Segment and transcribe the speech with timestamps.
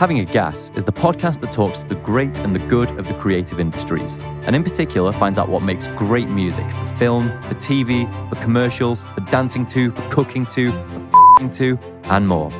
[0.00, 3.06] Having a Gas is the podcast that talks to the great and the good of
[3.06, 7.54] the creative industries, and in particular finds out what makes great music for film, for
[7.56, 12.50] TV, for commercials, for dancing to, for cooking to, for f***ing to, and more.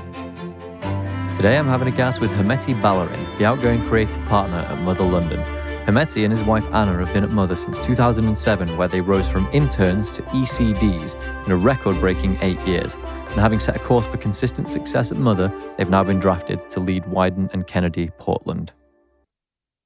[1.33, 5.41] Today I'm having a gas with Hermeti Balarin, the outgoing creative partner at Mother London.
[5.87, 9.49] Hermeti and his wife Ana have been at Mother since 2007, where they rose from
[9.53, 11.17] interns to ECDs
[11.47, 12.97] in a record breaking eight years.
[12.97, 16.81] And having set a course for consistent success at Mother, they've now been drafted to
[16.81, 18.73] lead Wieden and Kennedy Portland.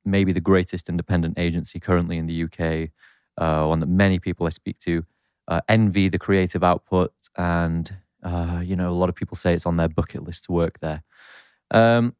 [0.05, 2.91] Maybe the greatest independent agency currently in the UK,
[3.39, 5.05] uh, one that many people I speak to
[5.49, 9.67] uh, envy the creative output, and uh, you know a lot of people say it's
[9.67, 11.03] on their bucket list to work there.
[11.71, 12.15] Um,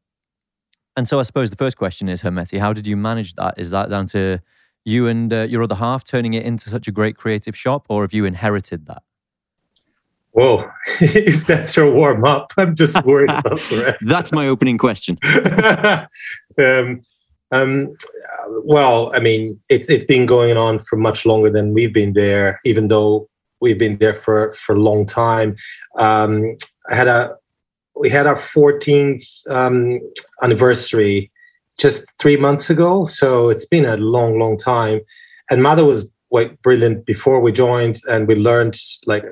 [0.95, 3.55] and so I suppose the first question is, Hermeti, how did you manage that?
[3.57, 4.39] Is that down to
[4.85, 8.03] you and uh, your other half turning it into such a great creative shop, or
[8.03, 9.03] have you inherited that?
[10.31, 10.69] Whoa,
[11.01, 14.05] if that's your warm up, I'm just worried about the rest.
[14.05, 15.17] that's my opening question.
[16.57, 17.01] um,
[17.51, 17.95] um,
[18.63, 22.59] well, I mean, it's it's been going on for much longer than we've been there,
[22.65, 23.29] even though
[23.61, 25.55] we've been there for for a long time.
[25.97, 26.57] Um,
[26.89, 27.35] I had a
[27.95, 29.99] we had our 14th um,
[30.41, 31.31] anniversary
[31.77, 35.01] just three months ago, so it's been a long, long time.
[35.49, 36.09] And Mother was
[36.61, 39.25] brilliant before we joined, and we learned like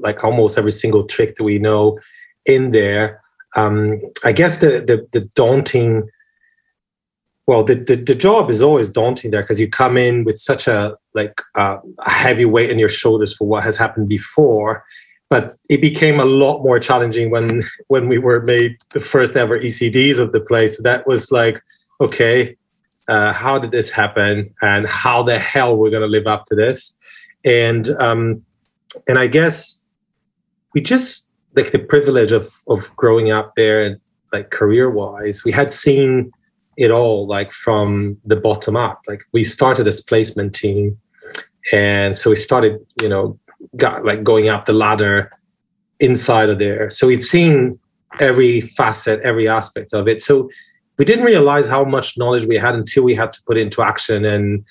[0.00, 1.98] like almost every single trick that we know
[2.46, 3.20] in there.
[3.56, 6.08] Um, I guess the, the, the daunting,
[7.46, 10.68] well, the, the, the job is always daunting there because you come in with such
[10.68, 14.84] a like uh, a heavy weight on your shoulders for what has happened before.
[15.30, 19.58] But it became a lot more challenging when when we were made the first ever
[19.58, 20.80] ECDs of the place.
[20.82, 21.60] That was like,
[22.00, 22.56] okay,
[23.08, 26.94] uh, how did this happen, and how the hell we're to live up to this?
[27.44, 28.42] And um,
[29.06, 29.80] and I guess
[30.74, 34.00] we just like the privilege of of growing up there and
[34.32, 36.30] like career wise we had seen
[36.76, 40.96] it all like from the bottom up like we started as placement team
[41.72, 43.38] and so we started you know
[43.76, 45.30] got like going up the ladder
[46.00, 47.78] inside of there so we've seen
[48.20, 50.48] every facet every aspect of it so
[50.96, 54.24] we didn't realize how much knowledge we had until we had to put into action
[54.24, 54.64] and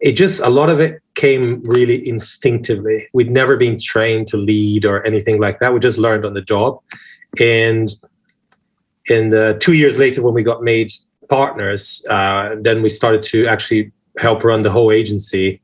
[0.00, 3.08] it just a lot of it came really instinctively.
[3.12, 5.72] We'd never been trained to lead or anything like that.
[5.72, 6.80] We just learned on the job.
[7.40, 7.90] And
[9.06, 10.92] in the two years later, when we got made
[11.28, 15.60] partners, uh, then we started to actually help run the whole agency.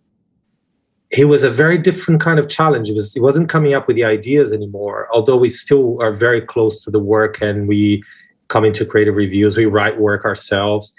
[1.13, 2.89] It was a very different kind of challenge.
[2.89, 5.09] It was it wasn't coming up with the ideas anymore.
[5.13, 8.03] Although we still are very close to the work and we
[8.49, 10.93] come into creative reviews, we write work ourselves.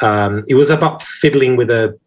[0.00, 1.98] Um, it was about fiddling with the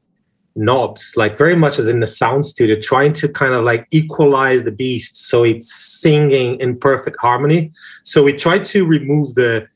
[0.56, 4.64] knobs, like very much as in the sound studio, trying to kind of like equalize
[4.64, 7.72] the beast so it's singing in perfect harmony.
[8.04, 9.68] So we tried to remove the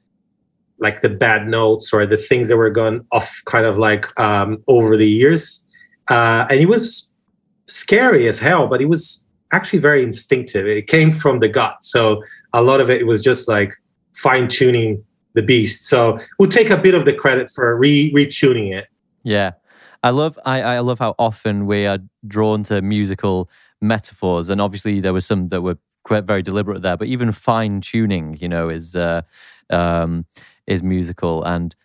[0.80, 4.64] like the bad notes or the things that were gone off kind of like um,
[4.68, 5.62] over the years.
[6.10, 7.09] Uh, and it was
[7.70, 10.68] scary as hell, but it was actually very instinctive.
[10.68, 11.78] It came from the gut.
[11.82, 13.74] So a lot of it was just like
[14.14, 15.04] fine tuning
[15.34, 15.88] the beast.
[15.88, 18.88] So we'll take a bit of the credit for re retuning it.
[19.24, 19.52] Yeah.
[20.04, 23.50] I love I, I love how often we are drawn to musical
[23.82, 26.96] metaphors, and obviously there was some that were quite very deliberate there.
[26.96, 29.24] But even fine tuning, you know, is uh,
[29.70, 30.26] um,
[30.68, 31.76] is musical, and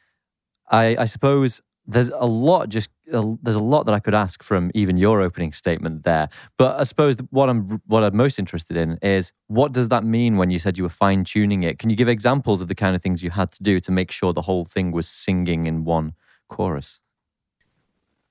[0.71, 4.71] I, I suppose there's a lot just there's a lot that I could ask from
[4.75, 6.29] even your opening statement there.
[6.57, 10.37] But I suppose what I'm what I'm most interested in is what does that mean
[10.37, 11.79] when you said you were fine tuning it?
[11.79, 14.11] Can you give examples of the kind of things you had to do to make
[14.11, 16.15] sure the whole thing was singing in one
[16.49, 17.01] chorus?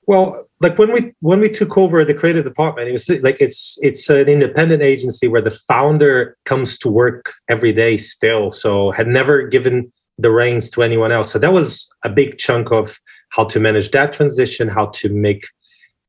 [0.06, 3.78] Well, like when we when we took over the creative department, it was like it's
[3.82, 8.52] it's an independent agency where the founder comes to work every day still.
[8.52, 11.32] So had never given the reins to anyone else.
[11.32, 13.00] So that was a big chunk of
[13.34, 15.46] how to manage that transition, how to make,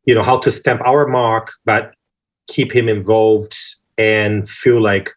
[0.05, 1.95] you know, how to stamp our mark, but
[2.49, 3.57] keep him involved
[3.97, 5.11] and feel like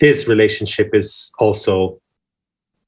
[0.00, 2.00] this relationship is also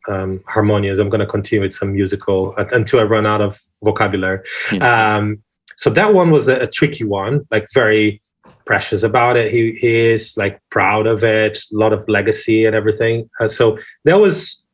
[0.08, 0.98] um, harmonious.
[0.98, 4.40] I'm going to continue with some musical until I run out of vocabulary.
[4.72, 5.16] Yeah.
[5.16, 5.42] Um,
[5.76, 8.20] so that one was a, a, tricky one, like very
[8.64, 9.50] precious about it.
[9.50, 13.28] He, he is like proud of it, a lot of legacy and everything.
[13.38, 14.64] Uh, so that was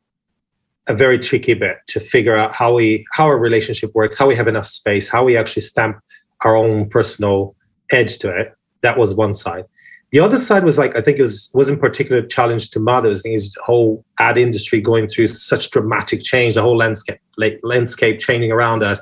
[0.87, 4.35] a very tricky bit to figure out how we how our relationship works, how we
[4.35, 5.99] have enough space, how we actually stamp
[6.41, 7.55] our own personal
[7.91, 8.53] edge to it.
[8.81, 9.63] That was one side.
[10.11, 13.19] The other side was like I think it was wasn't particular challenge to mothers.
[13.19, 17.19] I think it's the whole ad industry going through such dramatic change, the whole landscape
[17.37, 19.01] like, landscape changing around us,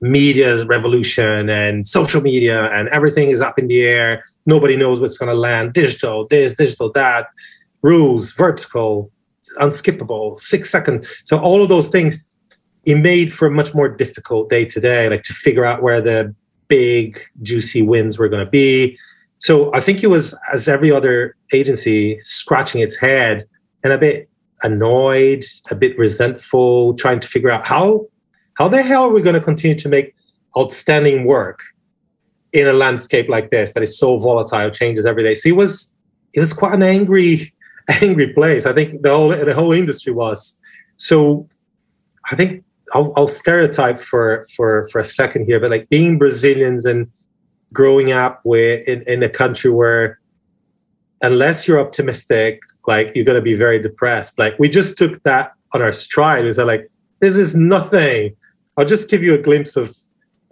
[0.00, 4.24] media's revolution and social media and everything is up in the air.
[4.46, 5.74] Nobody knows what's going to land.
[5.74, 7.28] Digital, this, digital, that,
[7.82, 9.10] rules, vertical.
[9.58, 11.08] Unskippable, six seconds.
[11.24, 12.22] So all of those things,
[12.84, 16.00] it made for a much more difficult day to day, like to figure out where
[16.00, 16.34] the
[16.68, 18.98] big juicy wins were going to be.
[19.38, 23.44] So I think it was, as every other agency, scratching its head
[23.82, 24.28] and a bit
[24.62, 28.06] annoyed, a bit resentful, trying to figure out how
[28.54, 30.14] how the hell are we going to continue to make
[30.58, 31.62] outstanding work
[32.52, 35.34] in a landscape like this that is so volatile, changes every day.
[35.34, 35.94] So it was
[36.34, 37.54] it was quite an angry,
[38.02, 38.66] angry place.
[38.66, 40.58] I think the whole the whole industry was.
[40.96, 41.48] So
[42.30, 46.84] I think I'll, I'll stereotype for for for a second here, but like being Brazilians
[46.84, 47.10] and
[47.72, 50.18] growing up with in, in a country where
[51.22, 54.38] unless you're optimistic, like you're gonna be very depressed.
[54.38, 56.44] Like we just took that on our stride.
[56.44, 56.90] We said like,
[57.20, 58.36] this is nothing.
[58.76, 59.94] I'll just give you a glimpse of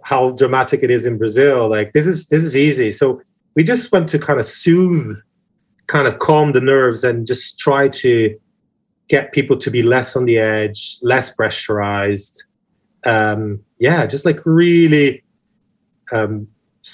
[0.03, 1.69] how dramatic it is in Brazil.
[1.69, 2.91] Like this is this is easy.
[2.91, 3.21] So
[3.55, 5.17] we just went to kind of soothe,
[5.89, 8.39] kind of calm the nerves and just try to
[9.09, 12.43] get people to be less on the edge, less pressurized.
[13.05, 15.23] Um, yeah, just like really
[16.11, 16.47] um,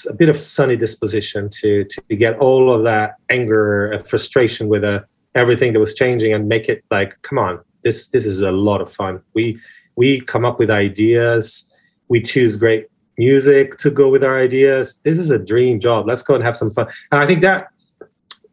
[0.08, 4.82] a bit of sunny disposition to to get all of that anger and frustration with
[4.82, 5.00] uh,
[5.34, 8.80] everything that was changing and make it like, come on, this this is a lot
[8.80, 9.20] of fun.
[9.34, 9.58] We
[9.96, 11.68] we come up with ideas.
[12.08, 12.86] We choose great
[13.18, 14.98] music to go with our ideas.
[15.02, 16.06] This is a dream job.
[16.06, 16.86] Let's go and have some fun.
[17.10, 17.68] And I think that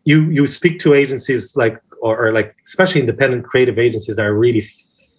[0.05, 4.37] you you speak to agencies like or, or like especially independent creative agencies that are
[4.37, 4.65] really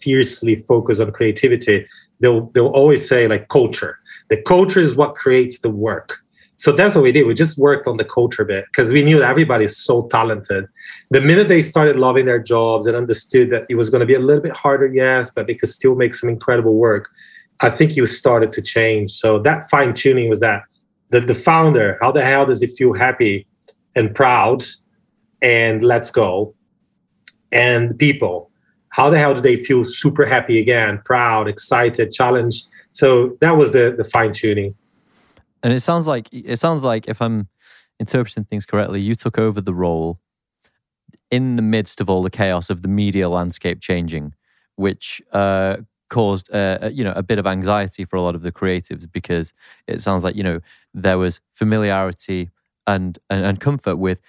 [0.01, 1.87] fiercely focused on creativity.
[2.21, 3.99] They'll they'll always say like culture.
[4.29, 6.19] The culture is what creates the work.
[6.57, 7.27] So that's what we did.
[7.27, 10.67] We just worked on the culture bit because we knew that everybody is so talented.
[11.11, 14.15] The minute they started loving their jobs and understood that it was going to be
[14.15, 17.11] a little bit harder, yes, but they could still make some incredible work,
[17.61, 19.11] I think you started to change.
[19.11, 20.63] So that fine tuning was that
[21.11, 23.49] the, the founder, how the hell does he feel happy
[23.95, 24.65] and proud
[25.43, 26.55] and let's go?
[27.53, 28.51] And people,
[28.89, 32.67] how the hell do they feel super happy again, proud, excited, challenged?
[32.93, 34.75] So that was the the fine tuning.
[35.63, 37.49] And it sounds like it sounds like if I'm
[38.01, 40.19] interpreting things correctly, you took over the role
[41.31, 44.35] in the midst of all the chaos of the media landscape changing,
[44.77, 48.53] which uh, caused uh, you know a bit of anxiety for a lot of the
[48.53, 49.53] creatives because
[49.87, 50.61] it sounds like you know
[50.93, 52.51] there was familiarity
[52.87, 54.21] and, and, and comfort with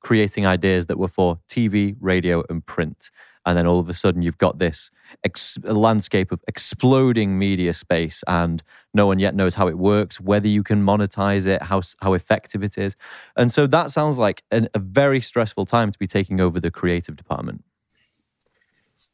[0.00, 3.10] creating ideas that were for TV, radio, and print.
[3.44, 4.90] And then all of a sudden, you've got this
[5.24, 8.62] ex- landscape of exploding media space, and
[8.94, 12.62] no one yet knows how it works, whether you can monetize it, how, how effective
[12.62, 12.96] it is.
[13.36, 16.70] And so that sounds like an, a very stressful time to be taking over the
[16.70, 17.64] creative department.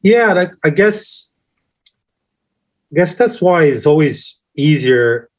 [0.01, 1.29] Yeah, I guess
[2.91, 5.29] I guess that's why it's always easier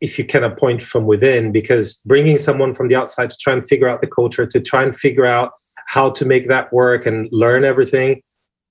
[0.00, 3.66] if you can appoint from within, because bringing someone from the outside to try and
[3.66, 5.52] figure out the culture, to try and figure out
[5.86, 8.20] how to make that work and learn everything.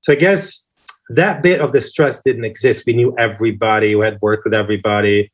[0.02, 0.66] So I guess
[1.10, 2.84] that bit of the stress didn't exist.
[2.86, 5.32] We knew everybody, we had worked with everybody.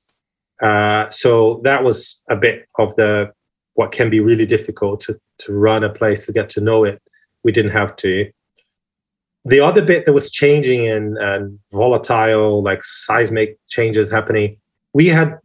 [0.61, 3.31] Uh, so that was a bit of the
[3.73, 7.01] what can be really difficult to to run a place to get to know it.
[7.43, 8.31] We didn't have to
[9.45, 14.57] the other bit that was changing and, and volatile, like seismic changes happening,
[14.93, 15.39] we had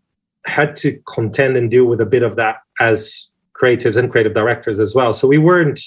[0.46, 3.28] had to contend and deal with a bit of that as
[3.60, 5.12] creatives and creative directors as well.
[5.12, 5.80] So we weren't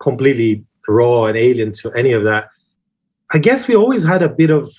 [0.00, 2.48] completely raw and alien to any of that.
[3.32, 4.70] I guess we always had a bit of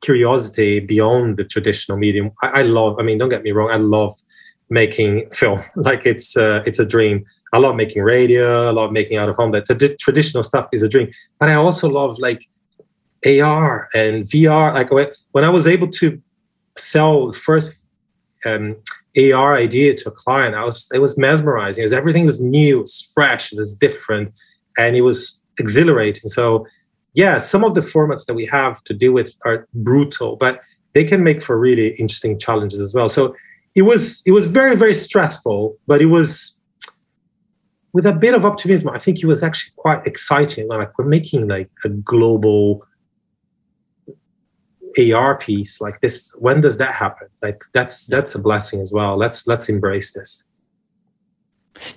[0.00, 2.30] curiosity beyond the traditional medium.
[2.42, 4.18] I, I love, I mean, don't get me wrong, I love
[4.70, 5.60] making film.
[5.76, 7.24] Like it's uh, it's a dream.
[7.52, 8.68] I love making radio.
[8.68, 9.52] I love making out of home.
[9.52, 11.08] That the traditional stuff is a dream.
[11.38, 12.42] But I also love like
[13.24, 14.74] AR and VR.
[14.74, 14.90] Like
[15.32, 16.20] when I was able to
[16.76, 17.76] sell first
[18.46, 18.76] um,
[19.16, 21.82] AR idea to a client, I was it was mesmerizing.
[21.82, 24.32] It was everything was new, it was fresh, it was different,
[24.78, 26.28] and it was exhilarating.
[26.28, 26.66] So
[27.14, 30.60] yeah, some of the formats that we have to deal with are brutal, but
[30.94, 33.08] they can make for really interesting challenges as well.
[33.08, 33.34] So
[33.74, 36.58] it was it was very very stressful, but it was
[37.94, 40.66] with a bit of optimism, I think it was actually quite exciting.
[40.66, 42.84] Like we're making like a global
[44.98, 46.32] AR piece like this.
[46.38, 47.28] When does that happen?
[47.42, 49.16] Like that's that's a blessing as well.
[49.16, 50.44] Let's let's embrace this.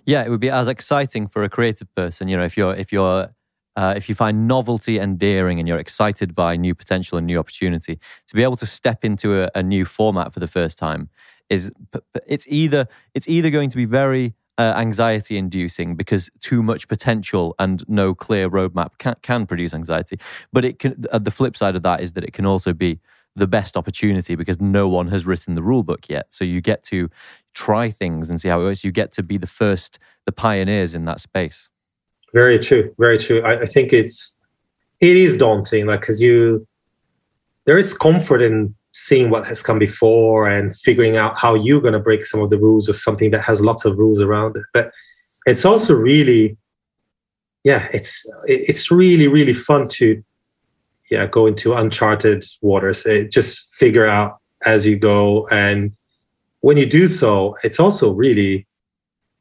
[0.06, 2.28] Yeah, it would be as exciting for a creative person.
[2.28, 3.30] You know, if you're if you're
[3.76, 8.00] uh, if you find novelty endearing and you're excited by new potential and new opportunity,
[8.26, 11.10] to be able to step into a, a new format for the first time
[11.50, 11.72] is
[12.26, 17.56] it's either it's either going to be very uh, anxiety inducing because too much potential
[17.60, 20.20] and no clear roadmap can, can produce anxiety.
[20.52, 23.00] But it can, uh, the flip side of that is that it can also be
[23.36, 26.34] the best opportunity because no one has written the rule book yet.
[26.34, 27.10] So you get to
[27.54, 28.84] try things and see how it works.
[28.84, 31.70] You get to be the first, the pioneers in that space.
[32.34, 32.94] Very true.
[32.98, 33.42] Very true.
[33.44, 34.36] I, I think it's
[35.00, 36.68] it is daunting, like because you
[37.66, 41.94] there is comfort in seeing what has come before and figuring out how you're going
[41.94, 44.64] to break some of the rules of something that has lots of rules around it.
[44.74, 44.92] But
[45.46, 46.58] it's also really,
[47.64, 50.22] yeah, it's it's really really fun to
[51.10, 53.06] yeah go into uncharted waters.
[53.06, 55.92] It, just figure out as you go, and
[56.62, 58.68] when you do so, it's also really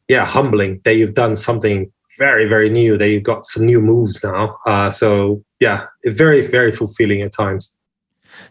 [0.08, 4.22] yeah humbling that you've done something very very new that you've got some new moves
[4.22, 7.74] now uh, so yeah very very fulfilling at times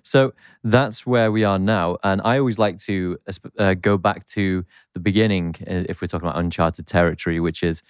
[0.04, 0.34] so
[0.66, 1.98] that's where we are now.
[2.04, 3.20] And I always like to
[3.60, 7.84] uh, go back to the beginning uh, if we're talking about uncharted territory, which is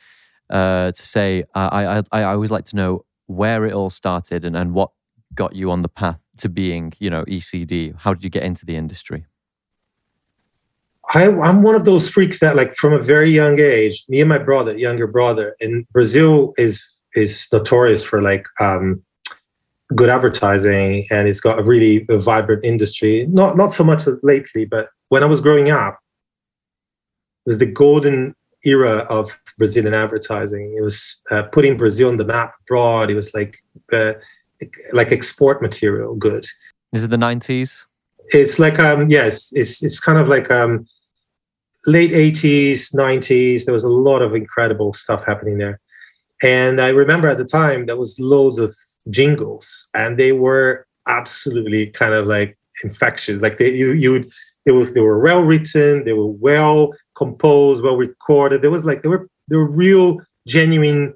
[0.49, 4.57] uh, to say, I, I, I always like to know where it all started and,
[4.57, 4.91] and what
[5.33, 7.95] got you on the path to being, you know, ECD.
[7.97, 9.25] How did you get into the industry?
[11.13, 14.27] I, am one of those freaks that, like, from a very young age, me and
[14.27, 16.83] my brother, younger brother, in Brazil is
[17.15, 19.01] is notorious for like um,
[19.95, 23.25] good advertising and it's got a really vibrant industry.
[23.29, 25.99] Not not so much lately, but when I was growing up,
[27.45, 28.35] it was the golden
[28.65, 30.75] era of Brazilian advertising.
[30.77, 33.09] It was uh, putting Brazil on the map abroad.
[33.09, 33.57] It was like
[33.93, 34.13] uh,
[34.93, 36.45] like export material good.
[36.93, 37.85] Is it the nineties?
[38.29, 40.87] It's like um yes, it's it's kind of like um
[41.85, 43.65] late eighties, nineties.
[43.65, 45.79] There was a lot of incredible stuff happening there.
[46.43, 48.75] And I remember at the time there was loads of
[49.09, 53.41] jingles and they were absolutely kind of like infectious.
[53.41, 54.29] Like they you you
[54.65, 58.61] it was they were well written they were well composed well recorded.
[58.61, 61.13] There was like they were they were real genuine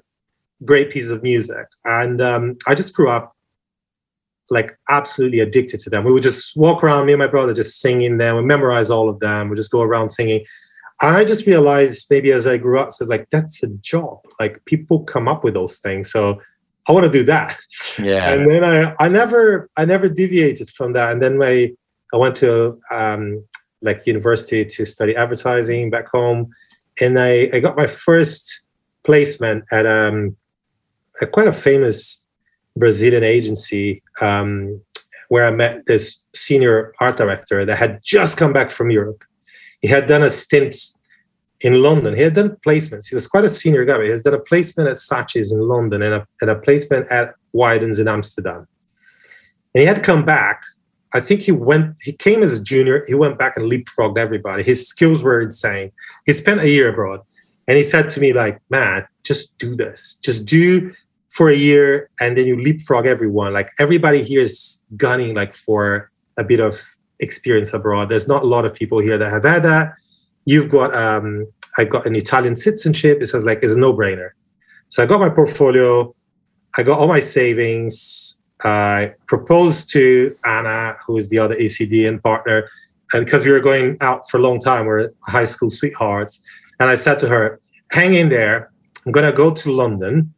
[0.64, 1.66] great pieces of music.
[1.84, 3.34] And um, i just grew up
[4.50, 6.04] like absolutely addicted to them.
[6.04, 9.08] We would just walk around me and my brother just singing them we memorize all
[9.08, 9.48] of them.
[9.48, 10.44] We just go around singing.
[11.00, 14.18] I just realized maybe as I grew up, so like that's a job.
[14.38, 16.10] Like people come up with those things.
[16.10, 16.40] So
[16.90, 17.56] I want to do that.
[18.02, 18.32] Yeah.
[18.32, 21.12] And then I, I never, I never deviated from that.
[21.12, 21.72] And then my,
[22.12, 23.44] I went to um,
[23.80, 26.50] like university to study advertising back home,
[27.00, 28.62] and I, I got my first
[29.04, 30.36] placement at um,
[31.22, 32.24] a quite a famous
[32.76, 34.80] Brazilian agency um,
[35.28, 39.22] where I met this senior art director that had just come back from Europe.
[39.80, 40.74] He had done a stint
[41.60, 42.14] in London.
[42.14, 43.08] He had done placements.
[43.08, 44.02] He was quite a senior guy.
[44.04, 47.34] He has done a placement at Saatchi's in London and a, and a placement at
[47.54, 48.66] Wiedens in Amsterdam.
[49.74, 50.62] And he had come back.
[51.12, 53.04] I think he went, he came as a junior.
[53.06, 54.62] He went back and leapfrogged everybody.
[54.62, 55.92] His skills were insane.
[56.24, 57.20] He spent a year abroad.
[57.68, 60.18] And he said to me, like, man, just do this.
[60.22, 60.92] Just do
[61.28, 63.52] for a year and then you leapfrog everyone.
[63.52, 66.82] Like everybody here is gunning like for a bit of
[67.20, 68.08] experience abroad.
[68.08, 69.92] There's not a lot of people here that have had that
[70.44, 71.46] you've got um,
[71.78, 73.18] I got an Italian citizenship.
[73.20, 74.30] It was like it's a no-brainer.
[74.88, 76.14] So I got my portfolio,
[76.76, 78.36] I got all my savings.
[78.62, 82.68] I proposed to Ana, who is the other ECD and partner,
[83.12, 86.42] and because we were going out for a long time, we're high school sweethearts.
[86.78, 88.70] And I said to her, "Hang in there.
[89.06, 90.34] I'm gonna go to London,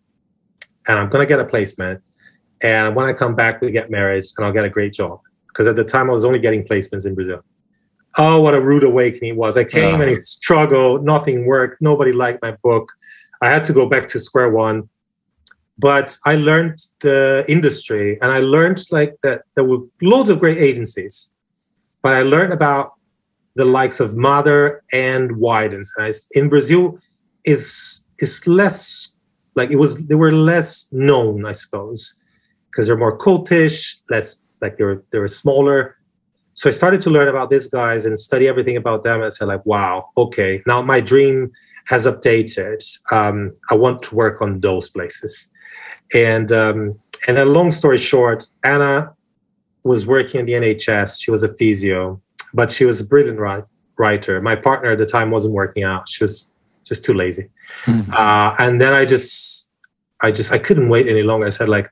[0.87, 2.01] and I'm gonna get a placement.
[2.61, 5.19] And when I come back, we get married, and I'll get a great job."
[5.49, 7.43] Because at the time, I was only getting placements in Brazil
[8.19, 9.57] oh, what a rude awakening it was.
[9.57, 10.03] I came uh.
[10.05, 12.93] and it struggled, nothing worked, nobody liked my book.
[13.41, 14.89] I had to go back to square one.
[15.79, 20.59] But I learned the industry and I learned like that there were loads of great
[20.59, 21.31] agencies.
[22.03, 22.93] But I learned about
[23.57, 25.89] the likes of Mother and Wiedens.
[25.97, 26.99] And I, in Brazil
[27.45, 29.15] is is less
[29.57, 32.15] like it was they were less known, I suppose,
[32.71, 35.97] because they're more cultish, less like they're they're smaller
[36.55, 39.17] so I started to learn about these guys and study everything about them.
[39.17, 41.51] And I said, like, wow, okay, now my dream
[41.87, 42.83] has updated.
[43.11, 45.51] Um, I want to work on those places.
[46.15, 49.13] And um, and a long story short, Ana
[49.85, 51.23] was working in the NHS.
[51.23, 52.21] She was a physio,
[52.53, 53.65] but she was a brilliant write,
[53.97, 54.41] writer.
[54.41, 56.09] My partner at the time wasn't working out.
[56.09, 56.51] She was
[56.85, 57.49] just too lazy.
[57.85, 58.13] Mm-hmm.
[58.13, 59.69] Uh, and then I just,
[60.21, 61.47] I just, I couldn't wait any longer.
[61.47, 61.91] I said, like,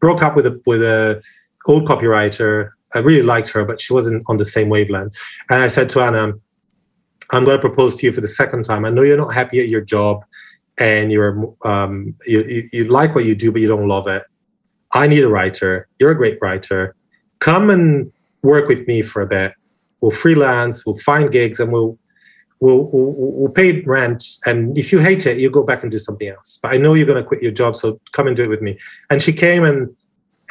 [0.00, 1.20] broke up with a with a
[1.66, 5.16] old copywriter I really liked her, but she wasn't on the same wavelength.
[5.50, 6.32] And I said to Ana,
[7.30, 8.84] I'm going to propose to you for the second time.
[8.84, 10.24] I know you're not happy at your job
[10.78, 14.22] and you're um, you, you, you like what you do, but you don't love it.
[14.92, 15.88] I need a writer.
[15.98, 16.94] You're a great writer.
[17.40, 18.12] Come and
[18.42, 19.52] work with me for a bit.
[20.00, 20.86] We'll freelance.
[20.86, 21.98] We'll find gigs, and we'll
[22.60, 24.24] we'll we'll, we'll pay rent.
[24.44, 26.58] And if you hate it, you go back and do something else.
[26.62, 28.62] But I know you're going to quit your job, so come and do it with
[28.62, 28.78] me.
[29.10, 29.94] And she came and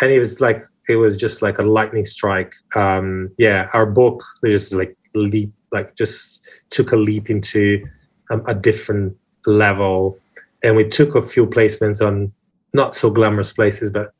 [0.01, 2.53] and it was like it was just like a lightning strike.
[2.75, 7.85] Um, yeah, our book just like leap, like just took a leap into
[8.31, 9.15] um, a different
[9.45, 10.17] level,
[10.63, 12.31] and we took a few placements on
[12.73, 14.13] not so glamorous places, but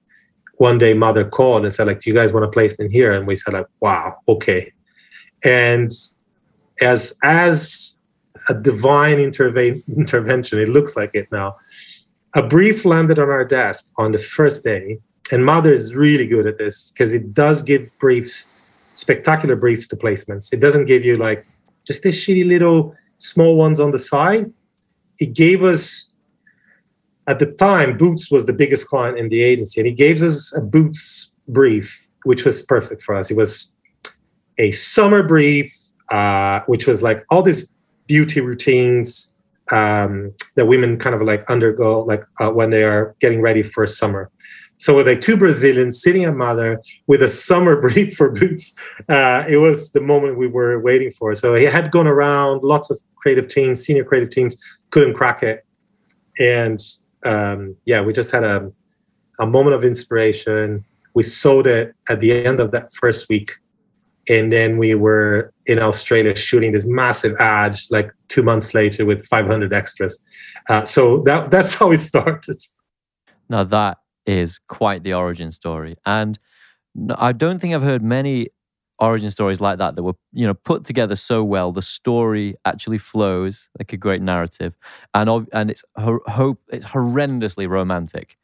[0.58, 3.14] one day mother called and said like do you guys want a placement here?
[3.14, 4.72] And we said like wow okay.
[5.44, 5.92] And
[6.82, 8.00] as as
[8.50, 11.56] a divine interve- intervention it looks like it now
[12.36, 15.00] a brief landed on our desk on the first day
[15.32, 18.48] and mother is really good at this because it does give briefs
[18.94, 21.46] spectacular briefs to placements it doesn't give you like
[21.86, 24.52] just this shitty little small ones on the side
[25.20, 26.12] it gave us
[27.28, 30.56] at the time, Boots was the biggest client in the agency, and he gave us
[30.56, 33.32] a Boots brief, which was perfect for us.
[33.32, 33.76] It was
[34.58, 35.76] a summer brief,
[36.12, 37.68] uh, which was like all these
[38.08, 39.34] beauty routines
[39.72, 43.88] um, that women kind of like undergo, like uh, when they are getting ready for
[43.88, 44.30] summer.
[44.78, 48.74] So with like two Brazilians sitting at Mother with a summer brief for Boots,
[49.10, 51.34] uh, it was the moment we were waiting for.
[51.36, 54.58] So he had gone around, lots of creative teams, senior creative teams
[54.92, 55.66] couldn't crack it,
[56.40, 56.80] and
[57.24, 58.72] um, yeah, we just had a,
[59.40, 60.86] a moment of inspiration.
[61.14, 63.52] We sold it at the end of that first week.
[64.28, 69.26] And then we were in Australia shooting this massive ad like two months later with
[69.28, 70.20] 500 extras.
[70.70, 72.58] Uh, so that that's how it started.
[73.50, 75.96] Now, that is quite the origin story.
[76.06, 76.38] And
[77.18, 78.48] I don't think I've heard many
[78.98, 81.72] origin stories like that that were you know put together so well.
[81.72, 84.76] The story actually flows like a great narrative
[85.14, 88.38] and and it's hope it's horrendously romantic.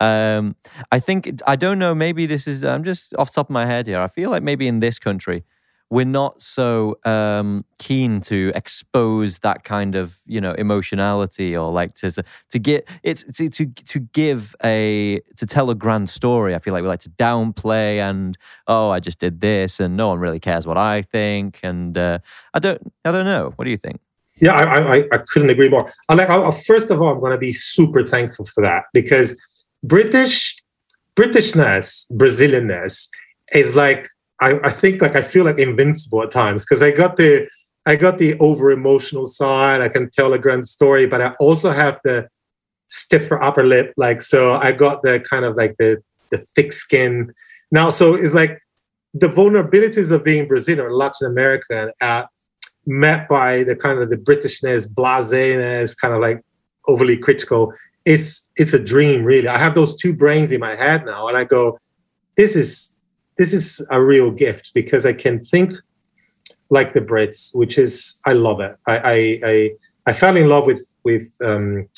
[0.00, 0.56] Um
[0.92, 3.86] i think i don't know maybe this is i'm just off top of my head
[3.86, 4.00] here.
[4.00, 5.44] I feel like maybe in this country
[5.90, 11.94] we're not so um, keen to expose that kind of you know emotionality or like
[11.94, 12.10] to
[12.50, 16.54] to get it's to, to to give a to tell a grand story.
[16.54, 20.08] I feel like we like to downplay and oh I just did this and no
[20.08, 22.20] one really cares what I think and uh,
[22.54, 23.52] I don't I don't know.
[23.56, 24.00] What do you think?
[24.40, 25.90] Yeah, I I, I couldn't agree more.
[26.08, 29.36] I like I, first of all, I'm going to be super thankful for that because
[29.82, 30.56] British
[31.16, 33.08] Britishness, Brazilianness
[33.52, 34.08] is like
[34.40, 37.48] I, I think like I feel like invincible at times because I got the
[37.86, 39.80] I got the over emotional side.
[39.80, 42.28] I can tell a grand story, but I also have the
[42.88, 43.92] stiffer upper lip.
[43.96, 47.32] Like so, I got the kind of like the the thick skin.
[47.70, 48.60] Now, so it's like
[49.14, 52.24] the vulnerabilities of being Brazilian or Latin American uh,
[52.86, 56.42] met by the kind of the Britishness, blaseness, kind of like
[56.86, 57.72] overly critical.
[58.04, 59.48] It's it's a dream, really.
[59.48, 61.78] I have those two brains in my head now, and I go,
[62.36, 62.94] this is
[63.40, 65.72] this is a real gift because I can think
[66.68, 68.76] like the Brits, which is I love it.
[68.86, 69.70] I I I,
[70.08, 71.88] I fell in love with with um,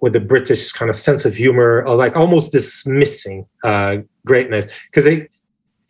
[0.00, 5.06] with the British kind of sense of humor, or like almost dismissing uh, greatness because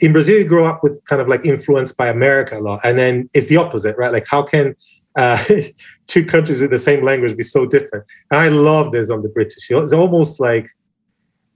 [0.00, 2.96] in Brazil you grow up with kind of like influenced by America a lot, and
[2.96, 4.12] then it's the opposite, right?
[4.12, 4.74] Like how can
[5.18, 5.44] uh,
[6.06, 8.06] two countries with the same language be so different?
[8.30, 9.70] And I love this on the British.
[9.70, 10.70] It's almost like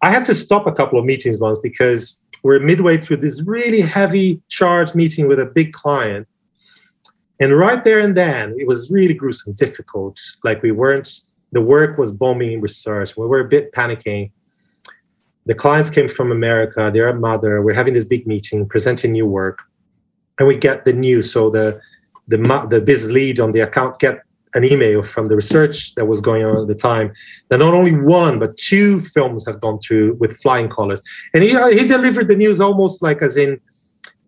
[0.03, 3.81] I had to stop a couple of meetings once because we're midway through this really
[3.81, 6.27] heavy charge meeting with a big client.
[7.41, 10.21] And right there and then, it was really gruesome, difficult.
[10.45, 11.21] Like we weren't,
[11.53, 13.17] the work was bombing in research.
[13.17, 14.31] We were a bit panicking.
[15.47, 17.63] The clients came from America, they're a mother.
[17.63, 19.63] We're having this big meeting, presenting new work.
[20.39, 21.33] And we get the news.
[21.33, 21.81] So the
[22.29, 24.23] the, the biz lead on the account get
[24.55, 27.13] an email from the research that was going on at the time
[27.49, 31.03] that not only one but two films have gone through with flying colors.
[31.35, 33.61] And he, he delivered the news almost like as in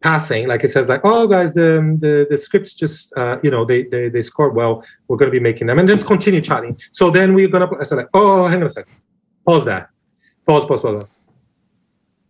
[0.03, 3.67] passing like it says like oh guys the the, the scripts just uh, you know
[3.67, 4.85] they, they they scored well.
[5.09, 5.79] We're going to be making them.
[5.79, 6.79] And then continue chatting.
[6.93, 8.93] So then we're going to i said like oh hang on a second
[9.45, 9.89] pause that.
[10.47, 11.20] Pause pause pause, pause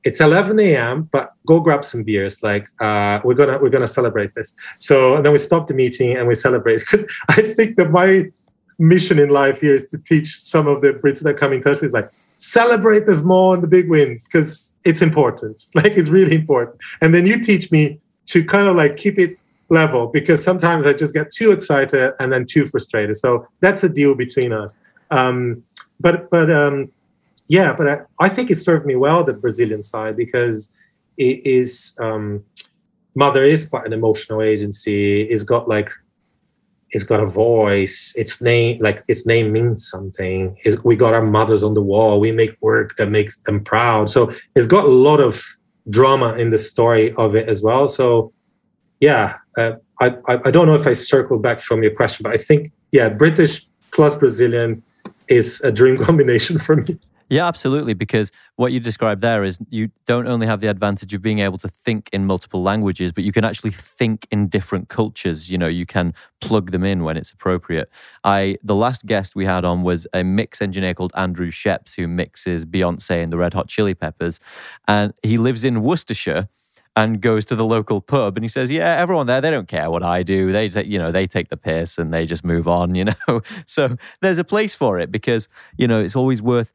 [0.04, 2.42] it's 11 a.m but go grab some beers.
[2.42, 4.54] Like uh, we're gonna we're gonna celebrate this.
[4.78, 6.80] So and then we stop the meeting and we celebrate.
[6.80, 8.30] Because i think that my
[8.78, 11.80] mission in life here is to teach some of the brits that come in touch
[11.82, 15.56] with like celebrate the small and the big wins because it's important.
[15.74, 16.76] Like it's really important.
[17.02, 19.36] And then you teach me to kind of like keep it
[19.68, 23.16] level because sometimes i just get too excited and then too frustrated.
[23.16, 24.78] So that's a deal between us.
[25.10, 25.62] Um,
[26.00, 26.90] but but um,
[27.50, 30.72] yeah, but I, I think it served me well the Brazilian side because
[31.16, 32.44] it is um,
[33.16, 35.22] Mother is quite an emotional agency.
[35.22, 35.90] It's got like
[36.92, 38.14] it's got a voice.
[38.16, 40.56] Its name like its name means something.
[40.62, 42.20] It's, we got our mothers on the wall.
[42.20, 44.10] We make work that makes them proud.
[44.10, 45.42] So it's got a lot of
[45.88, 47.88] drama in the story of it as well.
[47.88, 48.32] So
[49.00, 52.38] yeah, uh, I, I don't know if I circled back from your question, but I
[52.38, 54.84] think yeah, British plus Brazilian
[55.26, 56.96] is a dream combination for me.
[57.30, 57.94] Yeah, absolutely.
[57.94, 61.58] Because what you described there is you don't only have the advantage of being able
[61.58, 65.48] to think in multiple languages, but you can actually think in different cultures.
[65.50, 67.88] You know, you can plug them in when it's appropriate.
[68.24, 72.08] I the last guest we had on was a mix engineer called Andrew Scheps, who
[72.08, 74.40] mixes Beyonce and the Red Hot Chili Peppers,
[74.88, 76.48] and he lives in Worcestershire
[76.96, 79.90] and goes to the local pub and he says, "Yeah, everyone there, they don't care
[79.90, 80.50] what I do.
[80.50, 82.94] They, you know, they take the piss and they just move on.
[83.00, 86.72] You know, so there's a place for it because you know it's always worth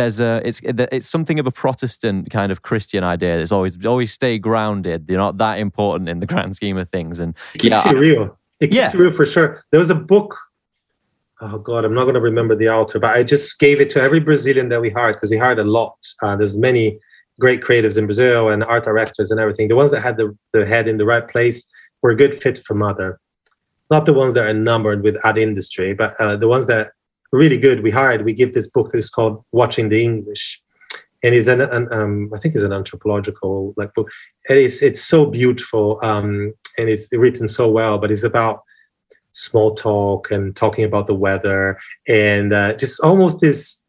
[0.00, 3.36] there's a it's it's something of a Protestant kind of Christian idea.
[3.36, 5.06] There's always always stay grounded.
[5.08, 7.20] You're not that important in the grand scheme of things.
[7.20, 8.38] And it keeps yeah, real.
[8.60, 8.92] It keeps yeah.
[8.94, 9.62] real for sure.
[9.70, 10.36] There was a book.
[11.42, 14.00] Oh God, I'm not going to remember the author, but I just gave it to
[14.00, 15.96] every Brazilian that we hired because we hired a lot.
[16.22, 16.98] Uh, there's many
[17.38, 19.68] great creatives in Brazil and art directors and everything.
[19.68, 21.66] The ones that had the, the head in the right place
[22.02, 23.18] were a good fit for Mother.
[23.90, 26.92] Not the ones that are numbered with ad industry, but uh, the ones that
[27.32, 27.82] really good.
[27.82, 28.24] We hired.
[28.24, 30.60] We give this book that's called Watching the English,
[31.22, 34.10] and it's an, an um, I think it's an anthropological like book.
[34.48, 37.98] And it's it's so beautiful, um, and it's written so well.
[37.98, 38.62] But it's about
[39.32, 43.82] small talk and talking about the weather, and uh, just almost this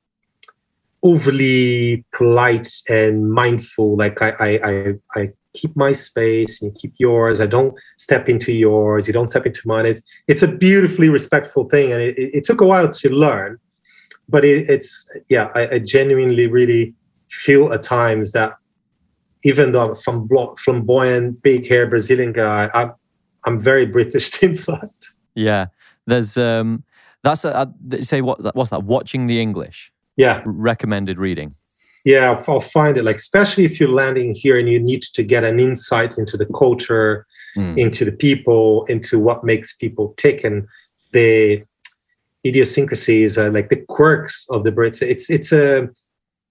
[1.04, 3.98] overly polite and mindful.
[3.98, 7.42] Like I I I, I keep my space and you keep yours.
[7.42, 9.08] I don't step into yours.
[9.08, 9.86] You don't step into mine.
[9.86, 13.58] It's it's a beautifully respectful thing, and it, it, took a while to learn,
[14.30, 15.50] but it, it's yeah.
[15.56, 16.94] I, I, genuinely really
[17.30, 18.54] feel at times that
[19.44, 22.94] even though I'm flamboyant, big hair Brazilian guy, I'm
[23.44, 24.90] I'm very British inside.
[25.36, 25.68] Yeah,
[26.06, 26.84] there's um,
[27.24, 28.84] that's a, a, say what what's that?
[28.84, 29.92] Watching the English.
[30.18, 31.56] Yeah, recommended reading
[32.06, 33.04] yeah I'll, I'll, find it.
[33.04, 36.48] Like especially if you're landing here and you need to get an insight into the
[36.48, 37.78] culture mm.
[37.78, 40.68] into the people into what makes people tick and
[41.14, 41.64] the
[42.46, 45.88] idiosyncrasies uh, like the quirks of the brits it's it's a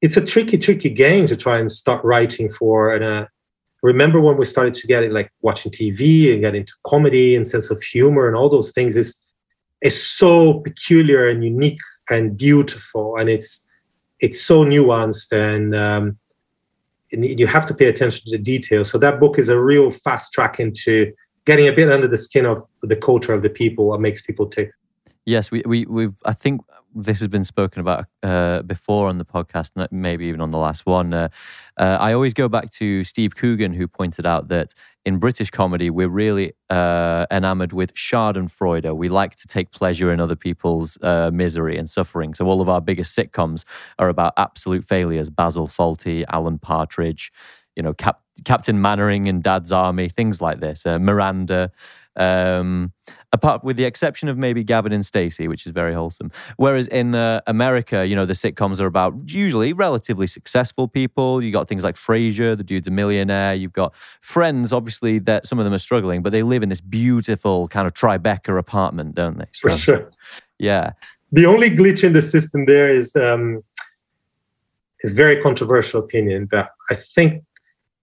[0.00, 2.94] it's a tricky tricky game to try and start writing for.
[2.94, 3.26] And uh,
[3.82, 7.46] remember when we started to get it like watching tv and get into comedy and
[7.46, 9.20] sense of humor and all those things is
[9.82, 11.78] is so peculiar and unique
[12.10, 13.16] and beautiful.
[13.16, 13.64] And it's
[14.20, 16.18] it's so nuanced and, um,
[17.10, 18.88] you have to pay attention to the details.
[18.88, 21.12] So that book is a real fast track into
[21.44, 24.46] getting a bit under the skin of the culture of the people, what makes people
[24.46, 24.70] tick.
[25.24, 26.60] Yes, we, we, we've, I think
[26.94, 30.86] this has been spoken about uh, before on the podcast, maybe even on the last
[30.86, 31.12] one.
[31.12, 31.28] Uh,
[31.76, 34.74] uh, I always go back to Steve Coogan, who pointed out that
[35.04, 38.94] in British comedy, we're really uh, enamored with Schadenfreude.
[38.96, 42.34] We like to take pleasure in other people's uh, misery and suffering.
[42.34, 43.64] So all of our biggest sitcoms
[43.98, 47.32] are about absolute failures: Basil Fawlty, Alan Partridge,
[47.76, 50.84] you know, Cap- Captain Mainwaring and Dad's Army, things like this.
[50.84, 51.70] Uh, Miranda.
[52.16, 52.92] Um,
[53.32, 56.30] apart with the exception of maybe Gavin and Stacey, which is very wholesome.
[56.56, 61.44] Whereas in uh, America, you know, the sitcoms are about usually relatively successful people.
[61.44, 63.54] You got things like Frasier, the dude's a millionaire.
[63.54, 66.80] You've got Friends, obviously, that some of them are struggling, but they live in this
[66.80, 69.46] beautiful kind of Tribeca apartment, don't they?
[69.52, 70.10] So, For sure.
[70.58, 70.92] Yeah.
[71.32, 73.62] The only glitch in the system there is um,
[75.02, 77.44] is very controversial opinion, but I think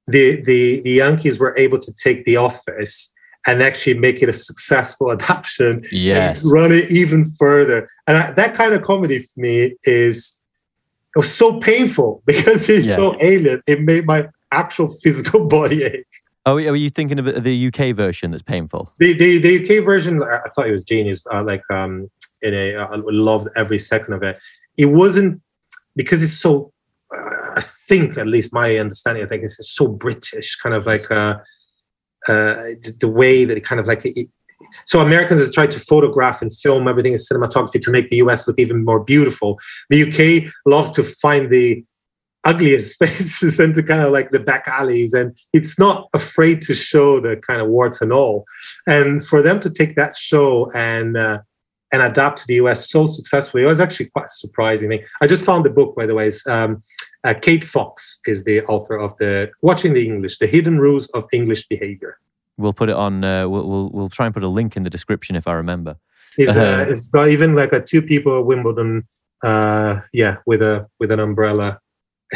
[0.07, 3.13] the the the Yankees were able to take The Office
[3.47, 6.43] and actually make it a successful adaptation yes.
[6.43, 7.87] and run it even further.
[8.05, 10.37] And I, that kind of comedy for me is
[11.15, 12.97] it was so painful because it's yeah.
[12.97, 13.63] so alien.
[13.65, 16.05] It made my actual physical body ache.
[16.45, 18.93] Oh, are you thinking of the UK version that's painful?
[18.99, 21.21] The the, the UK version, I thought it was genius.
[21.29, 22.09] Uh, like um,
[22.41, 24.39] in a, I loved every second of it.
[24.77, 25.41] It wasn't
[25.97, 26.71] because it's so.
[27.13, 31.11] Uh, I think, at least my understanding, I think it's so British, kind of like.
[31.11, 31.39] Uh,
[32.27, 34.27] uh, the way that it kind of like it,
[34.85, 38.47] so Americans have tried to photograph and film everything in cinematography to make the US
[38.47, 39.59] look even more beautiful.
[39.89, 41.83] The UK loves to find the
[42.43, 46.73] ugliest spaces and to kind of like the back alleys, and it's not afraid to
[46.73, 48.45] show the kind of warts and all.
[48.87, 51.39] And for them to take that show and uh,
[51.91, 54.91] and adapt to the US so successfully, it was actually quite surprising.
[55.21, 56.31] I just found the book, by the way.
[56.47, 56.81] Um,
[57.23, 61.25] uh, Kate Fox is the author of the Watching the English: The Hidden Rules of
[61.31, 62.17] English Behavior.
[62.57, 63.23] We'll put it on.
[63.23, 65.97] Uh, we'll, we'll, we'll try and put a link in the description if I remember.
[66.37, 69.07] It's, uh, it's got even like a two people at Wimbledon.
[69.43, 71.79] Uh, yeah, with a with an umbrella.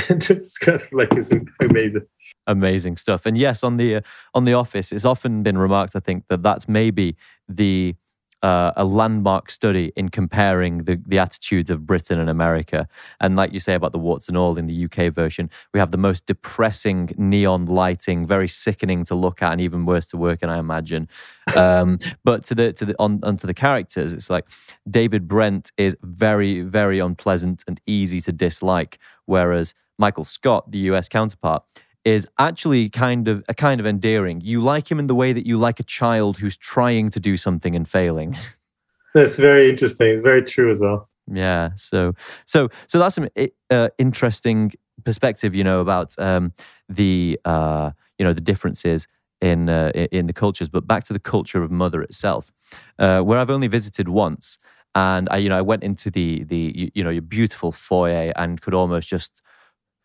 [0.09, 2.05] and it's kind of like it's amazing.
[2.47, 3.25] Amazing stuff.
[3.25, 4.01] And yes, on the uh,
[4.33, 5.95] on the Office, it's often been remarked.
[5.95, 7.15] I think that that's maybe
[7.47, 7.95] the
[8.41, 12.88] uh, a landmark study in comparing the, the attitudes of Britain and America.
[13.19, 15.91] And like you say about the warts and all in the UK version, we have
[15.91, 20.41] the most depressing neon lighting, very sickening to look at, and even worse to work
[20.41, 21.08] in, I imagine.
[21.56, 24.47] Um, but to the to the on onto the characters, it's like
[24.89, 31.10] David Brent is very very unpleasant and easy to dislike, whereas Michael Scott, the US
[31.10, 31.63] counterpart,
[32.03, 34.41] is actually kind of a kind of endearing.
[34.41, 37.37] You like him in the way that you like a child who's trying to do
[37.37, 38.37] something and failing.
[39.13, 40.07] That's very interesting.
[40.07, 41.09] It's very true as well.
[41.31, 41.71] Yeah.
[41.75, 42.13] So
[42.45, 43.27] so so that's some
[43.69, 46.53] uh, interesting perspective, you know, about um,
[46.89, 49.07] the uh, you know the differences
[49.39, 50.69] in uh, in the cultures.
[50.69, 52.51] But back to the culture of mother itself,
[52.99, 54.57] uh, where I've only visited once,
[54.95, 58.61] and I you know I went into the the you know your beautiful foyer and
[58.61, 59.41] could almost just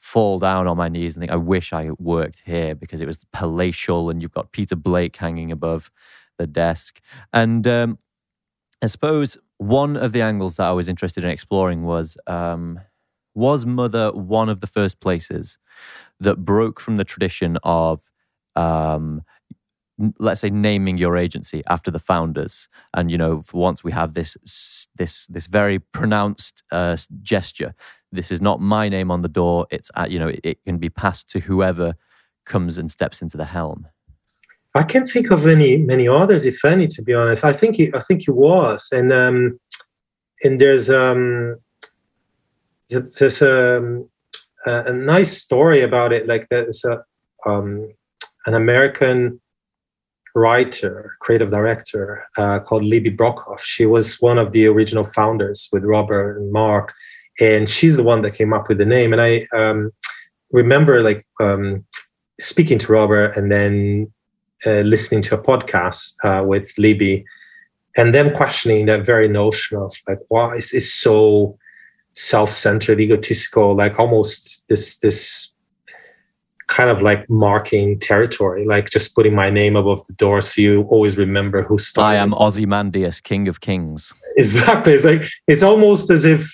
[0.06, 3.26] fall down on my knees and think, I wish I worked here because it was
[3.32, 5.90] palatial and you've got Peter Blake hanging above
[6.38, 7.00] the desk.
[7.32, 7.98] And um,
[8.80, 12.78] I suppose one of the angles that I was interested in exploring was um,
[13.34, 15.58] was Mother one of the first places
[16.20, 18.08] that broke from the tradition of
[18.54, 19.22] um,
[20.18, 24.12] let's say naming your agency after the founders and you know for once we have
[24.12, 24.36] this
[24.96, 27.74] this this very pronounced uh, gesture
[28.12, 29.66] this is not my name on the door.
[29.70, 31.94] It's at, you know it, it, can be passed to whoever
[32.44, 33.86] comes and steps into the helm.
[34.74, 37.44] I can't think of any many others if any to be honest.
[37.44, 39.58] I think it, i think it was and um
[40.42, 41.56] and there's um
[42.88, 44.08] there's um,
[44.66, 47.02] a, a nice story about it like there's a
[47.46, 47.92] um
[48.46, 49.40] an american
[50.36, 53.60] writer, creative director uh, called Libby Brockhoff.
[53.60, 56.92] She was one of the original founders with Robert and Mark,
[57.40, 59.12] and she's the one that came up with the name.
[59.12, 59.90] And I um,
[60.52, 61.84] remember like um,
[62.40, 64.12] speaking to Robert and then
[64.64, 67.24] uh, listening to a podcast uh, with Libby,
[67.96, 71.58] and them questioning that very notion of like why is this so
[72.14, 75.50] self-centered, egotistical, like almost this this
[76.66, 80.82] kind of like marking territory, like just putting my name above the door so you
[80.90, 82.08] always remember who started.
[82.08, 84.12] I am Ozymandias, King of Kings.
[84.36, 84.92] Exactly.
[84.94, 86.50] It's like it's almost as if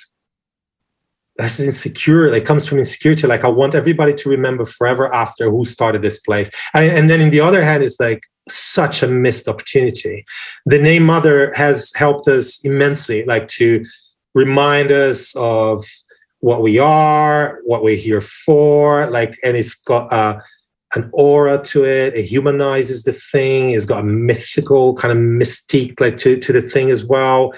[1.43, 2.31] that's insecure.
[2.31, 3.27] Like comes from insecurity.
[3.27, 6.51] Like I want everybody to remember forever after who started this place.
[6.75, 10.25] And, and then in the other hand, it's like such a missed opportunity.
[10.67, 13.85] The name Mother has helped us immensely, like to
[14.35, 15.85] remind us of
[16.41, 20.41] what we are, what we're here for, like, and it's got uh,
[20.95, 22.15] an aura to it.
[22.15, 23.71] It humanizes the thing.
[23.71, 27.53] It's got a mythical kind of mystique, like to to the thing as well.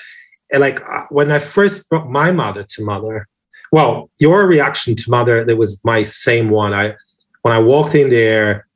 [0.52, 3.26] And like uh, when I first brought my mother to mother,
[3.74, 6.72] well, your reaction to mother, that was my same one.
[6.72, 6.94] I
[7.42, 8.68] when I walked in there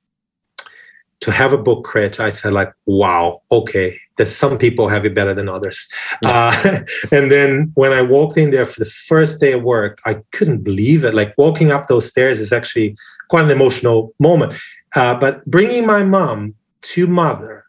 [1.20, 5.14] to have a book crit, I said like, wow, okay, that some people have it
[5.14, 5.87] better than others.
[6.20, 6.30] Yeah.
[6.30, 6.84] Uh,
[7.16, 10.64] and then when I walked in there for the first day of work, I couldn't
[10.64, 11.14] believe it.
[11.14, 12.96] Like walking up those stairs is actually
[13.30, 14.54] quite an emotional moment.
[14.96, 16.56] Uh, but bringing my mom
[16.90, 17.64] to mother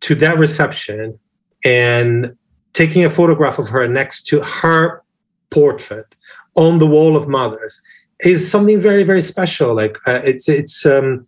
[0.00, 1.16] to that reception
[1.64, 2.36] and
[2.72, 5.03] taking a photograph of her next to her
[5.56, 6.08] portrait
[6.54, 7.74] on the wall of mothers
[8.32, 11.26] is something very very special like uh, it's it's um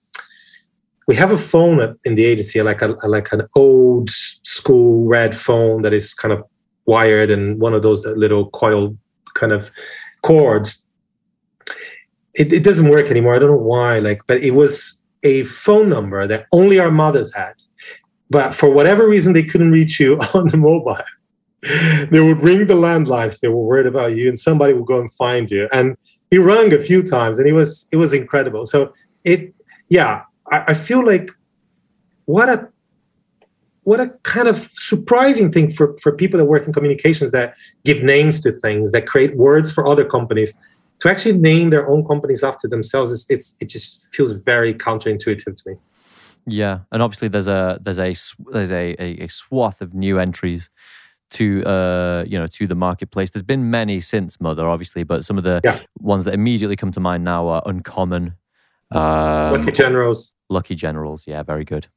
[1.07, 5.83] we have a phone in the agency, like a like an old school red phone
[5.83, 6.43] that is kind of
[6.87, 8.97] wired and one of those little coil
[9.35, 9.71] kind of
[10.23, 10.83] cords.
[12.35, 13.35] It, it doesn't work anymore.
[13.35, 13.99] I don't know why.
[13.99, 17.55] Like, but it was a phone number that only our mothers had.
[18.29, 20.99] But for whatever reason, they couldn't reach you on the mobile.
[22.11, 25.01] they would ring the landline if they were worried about you, and somebody would go
[25.01, 25.69] and find you.
[25.73, 25.97] And
[26.31, 28.66] he rang a few times, and it was it was incredible.
[28.66, 28.92] So
[29.25, 29.55] it,
[29.88, 31.31] yeah, I, I feel like
[32.27, 32.69] what a
[33.87, 38.03] what a kind of surprising thing for, for people that work in communications that give
[38.03, 40.53] names to things that create words for other companies
[40.99, 45.57] to actually name their own companies after themselves it's, it's it just feels very counterintuitive
[45.57, 45.77] to me
[46.47, 48.14] yeah and obviously there's a there's a
[48.51, 50.69] there's a, a, a swath of new entries
[51.31, 55.37] to uh you know to the marketplace there's been many since mother obviously but some
[55.37, 55.81] of the yeah.
[55.99, 58.35] ones that immediately come to mind now are uncommon
[58.93, 61.89] um, lucky generals Lucky Generals, yeah, very good.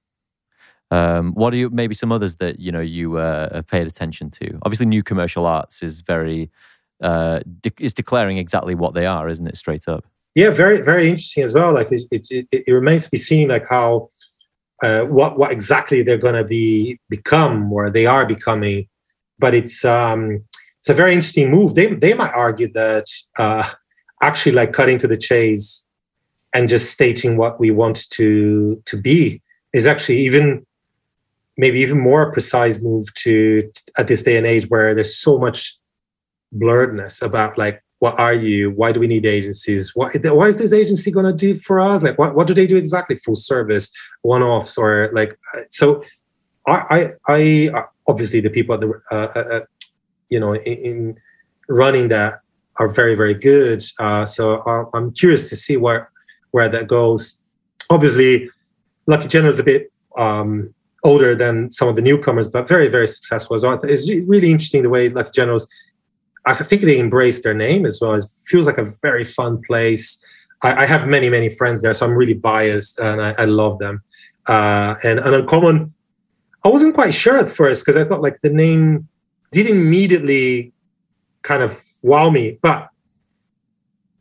[0.92, 4.32] Um, what are you maybe some others that you know you uh, have paid attention
[4.32, 4.58] to?
[4.63, 6.50] Obviously, new commercial arts is very
[7.02, 9.56] uh, de- is declaring exactly what they are, isn't it?
[9.56, 10.06] Straight up.
[10.34, 11.74] Yeah, very very interesting as well.
[11.74, 14.10] Like it, it, it, it remains to be seen, like how
[14.82, 18.88] uh, what what exactly they're going to be become or they are becoming.
[19.39, 20.43] But it's um,
[20.80, 21.75] it's a very interesting move.
[21.75, 23.06] They they might argue that
[23.38, 23.69] uh,
[24.21, 25.86] actually, like cutting to the chase
[26.54, 29.41] and just stating what we want to to be
[29.73, 30.65] is actually even
[31.58, 33.62] maybe even more precise move to
[33.97, 35.78] at this day and age where there's so much
[36.56, 38.71] blurredness about like what are you?
[38.71, 39.93] Why do we need agencies?
[39.93, 42.02] What, why is this agency going to do for us?
[42.02, 43.17] Like what, what do they do exactly?
[43.17, 45.38] Full service one-offs or like
[45.69, 46.04] so
[46.67, 49.60] i i, I obviously the people at the uh, uh, uh
[50.30, 51.15] you know in, in,
[51.69, 52.41] running that
[52.78, 56.12] are very very good uh, so uh, i'm curious to see where
[56.52, 57.41] where that goes
[57.89, 58.50] obviously
[59.08, 63.08] lucky general is a bit um, older than some of the newcomers but very very
[63.08, 65.67] successful so it's really interesting the way lucky generals
[66.45, 68.13] I think they embrace their name as well.
[68.13, 70.19] It feels like a very fun place.
[70.63, 73.80] I, I have many, many friends there, so I'm really biased and I, I love
[73.80, 74.02] them.
[74.48, 75.93] Uh, and, and Uncommon,
[76.63, 79.08] I wasn't quite sure at first because I thought like the name
[79.52, 80.74] didn't immediately
[81.41, 82.89] kind of wow me, but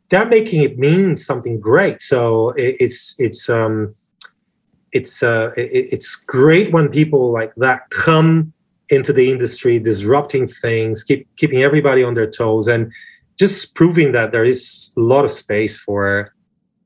[0.09, 2.01] they're making it mean something great.
[2.01, 3.95] So it, it's it's um
[4.91, 8.53] it's uh it, it's great when people like that come
[8.89, 12.91] into the industry, disrupting things, keep keeping everybody on their toes, and
[13.37, 16.33] just proving that there is a lot of space for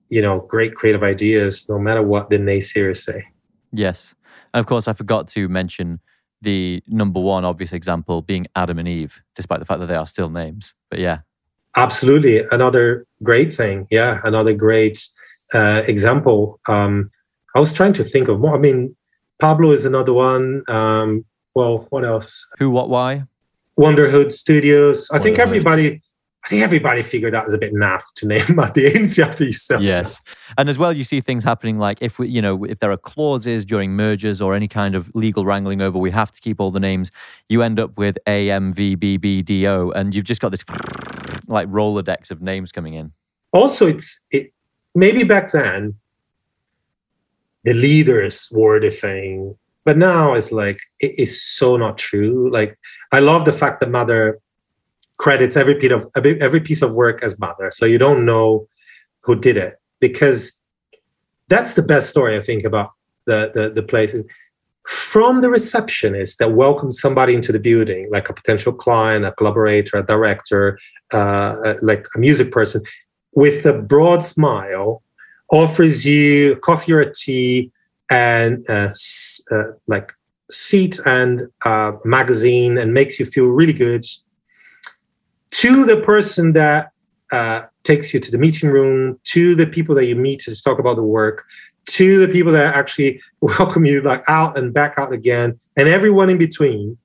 [0.09, 3.23] you know great creative ideas, no matter what the naysayers say.
[3.71, 4.13] Yes,
[4.53, 5.99] and of course, I forgot to mention
[6.41, 10.07] the number one obvious example being Adam and Eve, despite the fact that they are
[10.07, 10.75] still names.
[10.89, 11.19] But yeah,
[11.75, 13.87] absolutely, another great thing.
[13.89, 15.07] Yeah, another great
[15.53, 16.59] uh, example.
[16.67, 17.11] Um,
[17.55, 18.55] I was trying to think of more.
[18.55, 18.95] I mean,
[19.39, 20.63] Pablo is another one.
[20.67, 22.47] Um, well, what else?
[22.57, 23.23] Who, what, why?
[23.79, 25.09] Wonderhood Studios.
[25.11, 26.01] I think everybody.
[26.43, 29.45] I think everybody figured out it's a bit naff to name out the agency after
[29.45, 29.81] yourself.
[29.81, 30.21] Yes,
[30.57, 32.97] and as well, you see things happening like if we, you know, if there are
[32.97, 36.71] clauses during mergers or any kind of legal wrangling over, we have to keep all
[36.71, 37.11] the names.
[37.47, 40.49] You end up with A M V B B D O, and you've just got
[40.49, 40.65] this
[41.47, 43.13] like rolodex of names coming in.
[43.53, 44.53] Also, it's it
[44.95, 45.95] maybe back then
[47.63, 52.77] the leaders were the thing but now it's like it is so not true like
[53.11, 54.39] i love the fact that mother
[55.23, 58.67] credits every piece of every, piece of work as mother so you don't know
[59.21, 60.59] who did it because
[61.47, 62.89] that's the best story i think about
[63.25, 64.21] the the, the places
[64.85, 69.95] from the receptionist that welcomes somebody into the building like a potential client a collaborator
[69.97, 70.77] a director
[71.13, 72.81] uh, uh like a music person
[73.33, 75.01] with a broad smile
[75.53, 77.71] offers you coffee or tea
[78.09, 78.91] and uh,
[79.53, 80.11] uh, like
[80.51, 84.05] seat and uh, magazine and makes you feel really good
[85.53, 86.91] to the person that
[87.31, 90.79] uh, takes you to the meeting room to the people that you meet to talk
[90.79, 91.45] about the work
[91.85, 96.29] to the people that actually welcome you like out and back out again and everyone
[96.29, 96.97] in between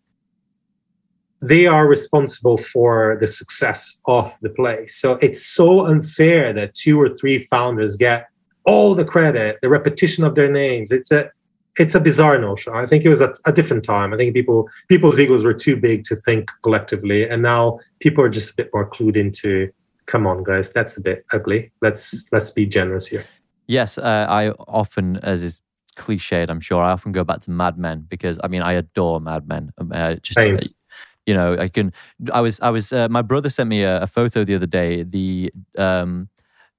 [1.40, 7.00] they are responsible for the success of the place so it's so unfair that two
[7.00, 8.28] or three founders get
[8.68, 10.90] all the credit, the repetition of their names.
[10.90, 11.30] It's a
[11.78, 12.72] it's a bizarre notion.
[12.74, 14.12] I think it was a, a, different time.
[14.12, 18.28] I think people people's egos were too big to think collectively, and now people are
[18.28, 19.70] just a bit more clued into.
[20.06, 21.70] Come on, guys, that's a bit ugly.
[21.82, 23.24] Let's let's be generous here.
[23.66, 25.60] Yes, uh, I often, as is
[25.96, 29.20] cliched, I'm sure, I often go back to Mad Men because I mean I adore
[29.20, 29.72] Mad Men.
[29.78, 30.56] Um, uh, just Same.
[30.56, 30.60] Uh,
[31.26, 31.92] you know, I can.
[32.32, 32.90] I was I was.
[32.90, 35.02] Uh, my brother sent me a, a, photo the other day.
[35.02, 36.30] The um,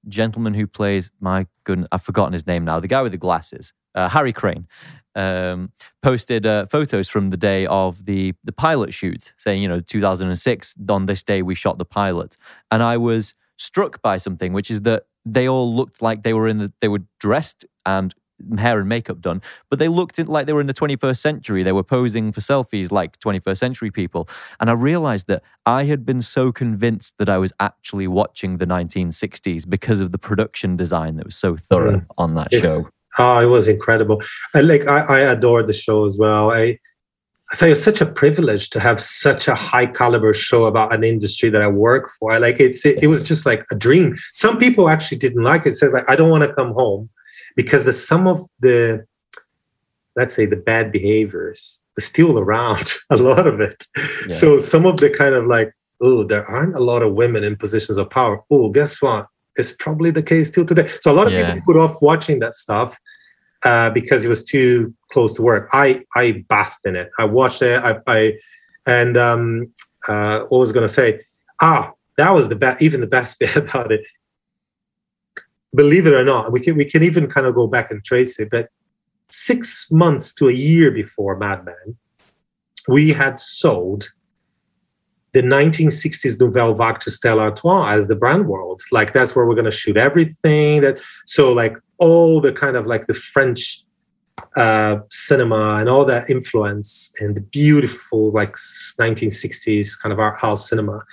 [0.08, 2.80] gentleman who plays my goodness, I've forgotten his name now.
[2.80, 4.66] The guy with the glasses, uh, Harry Crane,
[5.14, 9.80] um, posted uh, photos from the day of the the pilot shoot, saying you know
[9.80, 12.36] 2006 on this day we shot the pilot,
[12.70, 16.48] and I was struck by something, which is that they all looked like they were
[16.48, 18.14] in the they were dressed and
[18.58, 21.62] hair and makeup done, but they looked like they were in the 21st century.
[21.62, 24.28] They were posing for selfies like 21st century people.
[24.58, 28.66] And I realized that I had been so convinced that I was actually watching the
[28.66, 32.06] 1960s because of the production design that was so thorough mm.
[32.18, 32.88] on that it's, show.
[33.18, 34.22] Oh, it was incredible.
[34.54, 36.52] I like I, I adore the show as well.
[36.52, 36.78] I
[37.52, 40.94] I thought it was such a privilege to have such a high caliber show about
[40.94, 42.38] an industry that I work for.
[42.38, 43.04] Like it's it, yes.
[43.04, 44.16] it was just like a dream.
[44.32, 45.76] Some people actually didn't like it.
[45.76, 47.10] Said like I don't want to come home
[47.56, 49.04] because the some of the
[50.16, 53.86] let's say the bad behaviors are still around a lot of it.
[53.96, 54.34] Yeah.
[54.34, 57.56] so some of the kind of like oh there aren't a lot of women in
[57.56, 58.40] positions of power.
[58.50, 59.26] Oh guess what?
[59.56, 60.88] It's probably the case still today.
[61.00, 61.54] So a lot of yeah.
[61.54, 62.96] people put off watching that stuff
[63.64, 65.68] uh, because it was too close to work.
[65.72, 67.10] I i basked in it.
[67.18, 67.82] I watched it.
[67.82, 68.38] I, I
[68.86, 69.72] and um
[70.08, 71.20] uh what was going to say?
[71.60, 74.02] Ah that was the best even the best bit about it
[75.74, 78.38] believe it or not, we can we can even kind of go back and trace
[78.38, 78.50] it.
[78.50, 78.68] But
[79.28, 81.96] six months to a year before Mad Men,
[82.88, 84.10] we had sold
[85.32, 88.80] the 1960s Nouvelle Vague to Stella Artois as the brand world.
[88.90, 90.80] Like that's where we're going to shoot everything.
[90.80, 93.84] That so like all the kind of like the French
[94.56, 100.68] uh, cinema and all that influence and the beautiful like 1960s kind of art house
[100.68, 101.04] cinema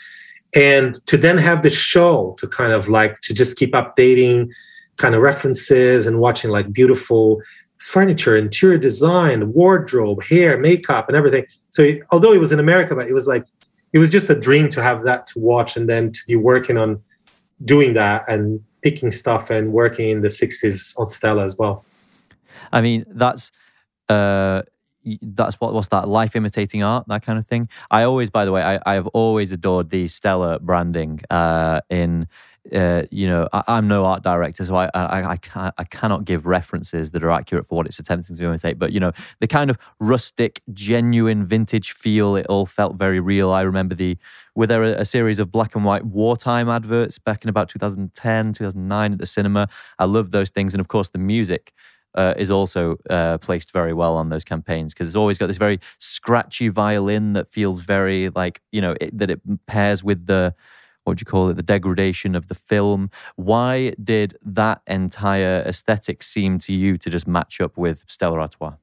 [0.55, 4.49] and to then have the show to kind of like to just keep updating
[4.97, 7.41] kind of references and watching like beautiful
[7.77, 11.45] furniture interior design wardrobe hair makeup and everything.
[11.69, 13.45] So although it was in america but it was like
[13.93, 16.77] it was just a dream to have that to watch and then to be working
[16.77, 17.01] on
[17.63, 21.83] doing that and picking stuff and working in the 60s on stella as well.
[22.71, 23.51] I mean, that's
[24.09, 24.63] uh,
[25.21, 27.67] that's what what's that life imitating art that kind of thing.
[27.91, 32.27] I always, by the way, I, I have always adored the Stella branding uh, in.
[32.75, 36.25] Uh, you know, I, am no art director, so I, I, I, can, I cannot
[36.25, 38.77] give references that are accurate for what it's attempting to imitate.
[38.77, 43.51] But you know, the kind of rustic, genuine, vintage feel, it all felt very real.
[43.51, 44.17] I remember the
[44.53, 48.51] were there a, a series of black and white wartime adverts back in about 2010,
[48.51, 49.69] 2009 at the cinema.
[49.97, 51.71] I love those things, and of course the music
[52.17, 55.57] uh, is also uh, placed very well on those campaigns because it's always got this
[55.57, 60.53] very scratchy violin that feels very like you know it, that it pairs with the
[61.03, 63.09] what do you call it the degradation of the film.
[63.37, 68.73] Why did that entire aesthetic seem to you to just match up with stella artois?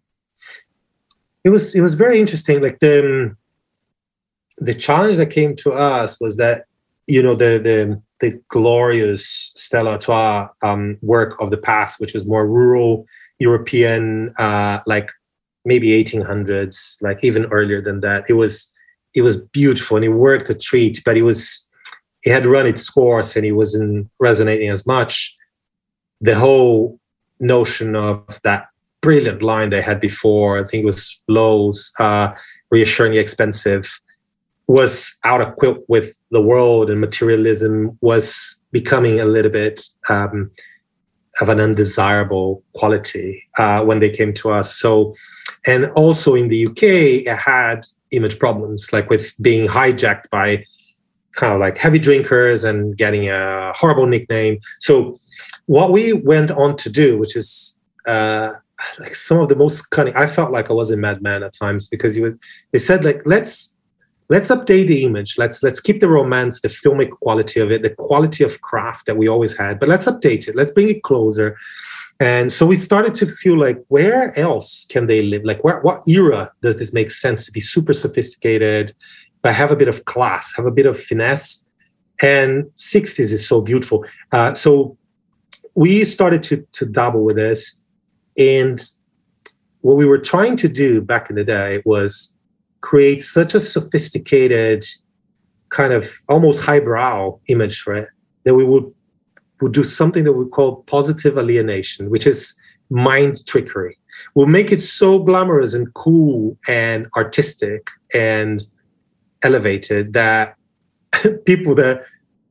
[1.42, 2.62] It was it was very interesting.
[2.62, 3.36] Like the
[4.58, 6.64] the challenge that came to us was that
[7.08, 12.26] you know the the the glorious Stella Artois um, work of the past, which was
[12.26, 13.06] more rural,
[13.38, 15.10] European, uh, like
[15.64, 18.24] maybe 1800s, like even earlier than that.
[18.28, 18.70] It was
[19.14, 21.68] it was beautiful and it worked a treat, but it was
[22.24, 25.36] it had run its course and it wasn't resonating as much.
[26.20, 26.98] The whole
[27.40, 28.68] notion of that
[29.00, 32.32] brilliant line they had before, I think it was Lowe's, uh,
[32.70, 34.00] reassuringly expensive,
[34.66, 40.50] was out of quilt with the world and materialism was becoming a little bit um,
[41.40, 44.74] of an undesirable quality uh, when they came to us.
[44.76, 45.14] So,
[45.66, 46.82] and also in the UK,
[47.26, 50.64] it had image problems, like with being hijacked by
[51.34, 54.58] kind of like heavy drinkers and getting a horrible nickname.
[54.80, 55.18] So,
[55.66, 57.76] what we went on to do, which is
[58.06, 58.52] uh,
[58.98, 61.88] like some of the most cunning, I felt like I was a madman at times
[61.88, 62.38] because you would,
[62.72, 63.73] they said like let's
[64.28, 65.36] let's update the image.
[65.38, 69.16] Let's let's keep the romance the filmic quality of it the quality of craft that
[69.16, 70.56] we always had but let's update it.
[70.56, 71.56] Let's bring it closer.
[72.20, 75.44] And so we started to feel like where else can they live?
[75.44, 78.94] Like where what era does this make sense to be super sophisticated
[79.42, 81.64] but have a bit of class have a bit of finesse?
[82.22, 84.04] And 60s is so beautiful.
[84.30, 84.96] Uh, so
[85.74, 87.80] we started to to dabble with this
[88.38, 88.80] and
[89.82, 92.33] what we were trying to do back in the day was
[92.84, 94.84] create such a sophisticated
[95.70, 98.08] kind of almost highbrow image for it
[98.44, 98.84] that we would
[99.62, 102.54] would do something that we call positive alienation, which is
[102.90, 103.96] mind trickery.
[104.34, 108.62] We'll make it so glamorous and cool and artistic and
[109.42, 110.56] elevated that
[111.46, 112.04] people that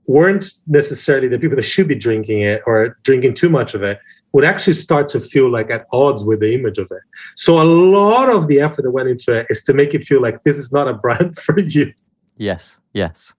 [0.07, 3.99] weren't necessarily the people that should be drinking it or drinking too much of it
[4.33, 7.01] would actually start to feel like at odds with the image of it.
[7.35, 10.21] So a lot of the effort that went into it is to make it feel
[10.21, 11.93] like this is not a brand for you.
[12.35, 13.35] Yes, yes.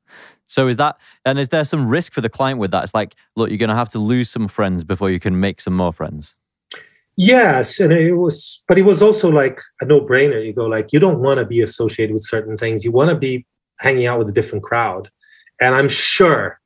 [0.47, 2.84] So is that and is there some risk for the client with that?
[2.84, 5.61] It's like, look, you're going to have to lose some friends before you can make
[5.61, 6.36] some more friends.
[7.16, 10.45] Yes, and it was, but it was also like a no-brainer.
[10.45, 12.84] You go like, you don't want to be associated with certain things.
[12.84, 13.47] You want to be
[13.78, 15.11] hanging out with a different crowd,
[15.61, 16.59] and I'm sure,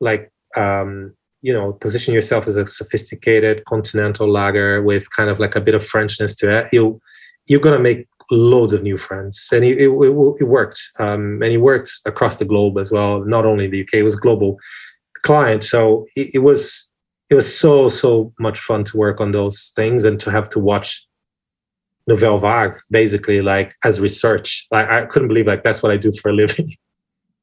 [0.00, 5.54] like, um, you know position yourself as a sophisticated continental lager with kind of like
[5.54, 7.00] a bit of frenchness to it you
[7.48, 9.48] you're to make loads of new friends.
[9.52, 10.80] And it, it, it, it worked.
[10.98, 14.02] Um, and it worked across the globe as well not only in the uk it
[14.02, 14.58] was global
[15.22, 15.64] client.
[15.64, 16.90] So it, it was
[17.30, 20.58] it was so so much fun to work on those things and to have to
[20.58, 21.06] watch
[22.06, 24.66] nouvelle vague basically like as research.
[24.70, 26.68] Like I couldn't believe like that's what i do for a living.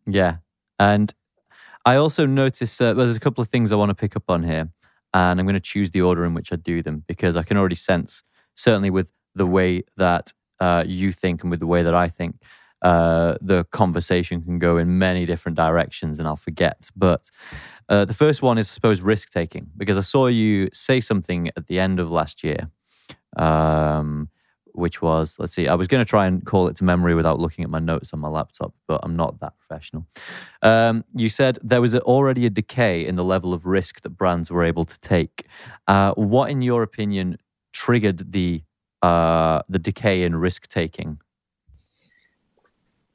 [0.05, 0.37] Yeah.
[0.79, 1.13] And
[1.85, 4.29] I also notice uh, well, there's a couple of things I want to pick up
[4.29, 4.69] on here,
[5.13, 7.57] and I'm going to choose the order in which I do them because I can
[7.57, 8.23] already sense,
[8.55, 12.37] certainly with the way that uh, you think and with the way that I think,
[12.81, 16.89] uh, the conversation can go in many different directions, and I'll forget.
[16.95, 17.29] But
[17.89, 21.49] uh, the first one is, I suppose, risk taking because I saw you say something
[21.57, 22.69] at the end of last year.
[23.35, 24.29] Um,
[24.73, 27.39] which was let's see, I was going to try and call it to memory without
[27.39, 30.05] looking at my notes on my laptop, but I'm not that professional.
[30.61, 34.51] Um, you said there was already a decay in the level of risk that brands
[34.51, 35.47] were able to take.
[35.87, 37.37] Uh, what, in your opinion,
[37.71, 38.63] triggered the
[39.01, 41.19] uh, the decay in risk taking?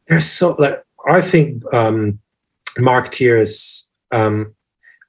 [0.06, 2.18] There's so like I think um,
[2.78, 3.84] marketeers.
[4.10, 4.54] Um,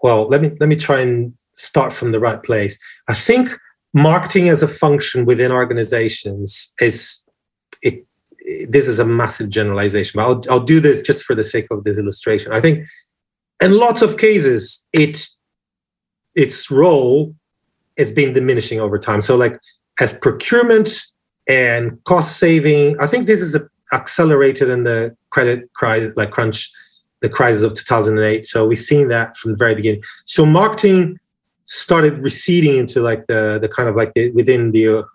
[0.02, 2.78] well, let me let me try and start from the right place.
[3.08, 3.50] I think
[3.94, 7.24] marketing as a function within organizations is
[7.82, 8.06] it,
[8.70, 11.84] this is a massive generalization but I'll, I'll do this just for the sake of
[11.84, 12.52] this illustration.
[12.54, 12.86] I think
[13.62, 15.28] in lots of cases it
[16.36, 17.34] its role
[17.98, 19.22] has been diminishing over time.
[19.22, 19.60] So like
[20.00, 20.90] as procurement
[21.48, 26.72] and cost saving i think this is a, accelerated in the credit crisis like crunch
[27.22, 30.02] the crisis of 2008 so we've seen that from the very beginning.
[30.26, 31.20] So marketing
[31.72, 35.06] started receding into like the the kind of like the, within the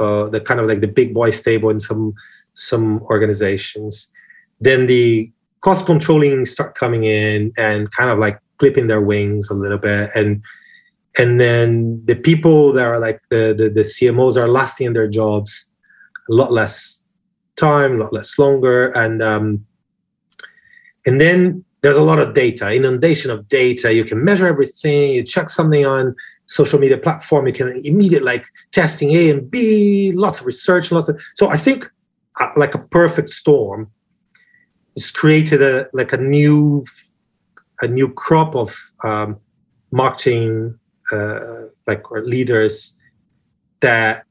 [0.00, 2.12] uh, the kind of like the big boy stable in some
[2.54, 4.08] some organizations.
[4.60, 5.30] Then the
[5.60, 10.10] cost controlling start coming in and kind of like clipping their wings a little bit
[10.14, 10.42] and
[11.18, 15.08] and then the people that are like the, the, the CMOs are lasting in their
[15.08, 15.70] jobs
[16.30, 17.02] a lot less
[17.56, 19.66] time, a lot less longer, and um,
[21.04, 23.92] and then there's a lot of data, inundation of data.
[23.92, 25.14] You can measure everything.
[25.14, 26.14] You check something on
[26.46, 27.46] social media platform.
[27.46, 31.20] You can immediate like testing A and B, lots of research, lots of.
[31.34, 31.84] So I think
[32.40, 33.90] uh, like a perfect storm,
[34.94, 36.84] it's created a like a new
[37.80, 39.38] a new crop of um,
[39.90, 40.78] marketing
[41.10, 42.96] uh, like or leaders
[43.80, 44.24] that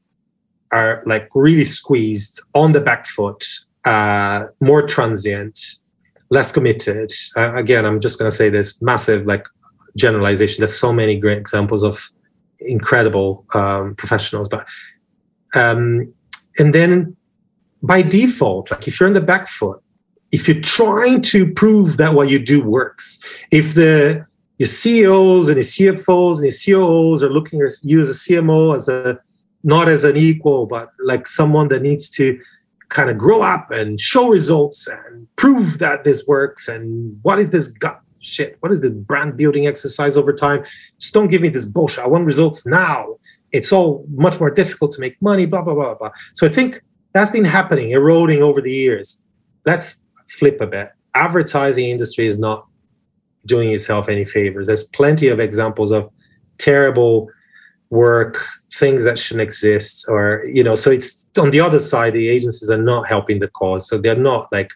[0.70, 3.44] are like really squeezed on the back foot,
[3.84, 5.76] uh, more transient,
[6.32, 7.12] less committed.
[7.36, 9.46] Uh, again, I'm just going to say this massive like
[9.98, 10.62] generalization.
[10.62, 12.10] There's so many great examples of
[12.58, 14.66] incredible um, professionals, but
[15.54, 16.12] um,
[16.58, 17.14] and then
[17.82, 19.78] by default, like if you're in the back foot,
[20.30, 23.18] if you're trying to prove that what you do works,
[23.50, 24.24] if the
[24.56, 28.74] your CEOs and your CFOs and your COOs are looking at you as a CMO
[28.74, 29.18] as a
[29.64, 32.38] not as an equal, but like someone that needs to
[32.92, 37.50] kind of grow up and show results and prove that this works and what is
[37.50, 38.56] this gut shit?
[38.60, 40.64] What is the brand building exercise over time?
[41.00, 42.04] Just don't give me this bullshit.
[42.04, 43.16] I want results now.
[43.50, 46.10] It's all much more difficult to make money blah blah blah blah.
[46.34, 46.82] So i think
[47.14, 49.22] that's been happening eroding over the years.
[49.66, 49.96] Let's
[50.28, 50.90] flip a bit.
[51.14, 52.66] Advertising industry is not
[53.44, 54.66] doing itself any favors.
[54.66, 56.10] There's plenty of examples of
[56.58, 57.28] terrible
[57.92, 62.26] work things that shouldn't exist or you know so it's on the other side the
[62.26, 63.86] agencies are not helping the cause.
[63.86, 64.70] So they're not like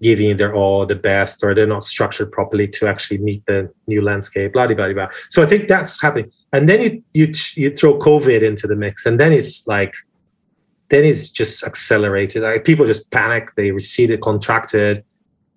[0.00, 4.00] giving their all the best or they're not structured properly to actually meet the new
[4.00, 6.30] landscape blah blah blah so i think that's happening.
[6.52, 7.26] And then you you
[7.56, 9.94] you throw covid into the mix and then it's like
[10.90, 12.44] then it's just accelerated.
[12.44, 13.44] Like people just panic.
[13.56, 15.04] They receded contracted.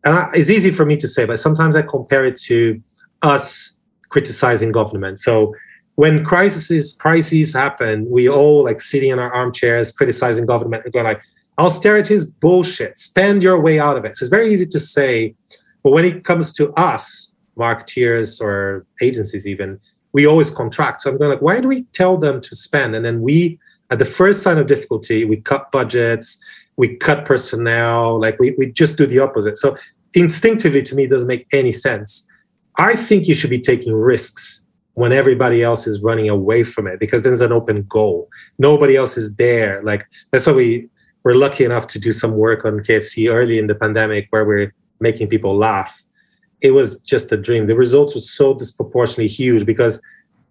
[0.03, 2.81] And I, it's easy for me to say but sometimes i compare it to
[3.21, 3.77] us
[4.09, 5.19] criticizing government.
[5.19, 5.53] So
[5.99, 11.03] when crises crises happen, we all like sitting in our armchairs criticizing government and going
[11.03, 11.21] like,
[11.57, 12.97] austerity is bullshit.
[12.97, 14.15] Spend your way out of it.
[14.15, 15.35] So it's very easy to say,
[15.83, 19.77] but when it comes to us, marketeers or agencies even,
[20.13, 21.01] we always contract.
[21.01, 22.95] So I'm going like, why do we tell them to spend?
[22.95, 26.41] And then we, at the first sign of difficulty, we cut budgets,
[26.77, 29.57] we cut personnel, like we, we just do the opposite.
[29.57, 29.75] So
[30.13, 32.25] instinctively to me, doesn't make any sense.
[32.77, 34.63] I think you should be taking risks
[34.99, 38.27] when everybody else is running away from it because there's an open goal.
[38.57, 39.81] Nobody else is there.
[39.81, 40.89] Like that's why we
[41.23, 44.73] we're lucky enough to do some work on KFC early in the pandemic where we're
[44.99, 46.03] making people laugh.
[46.59, 47.67] It was just a dream.
[47.67, 50.01] The results were so disproportionately huge because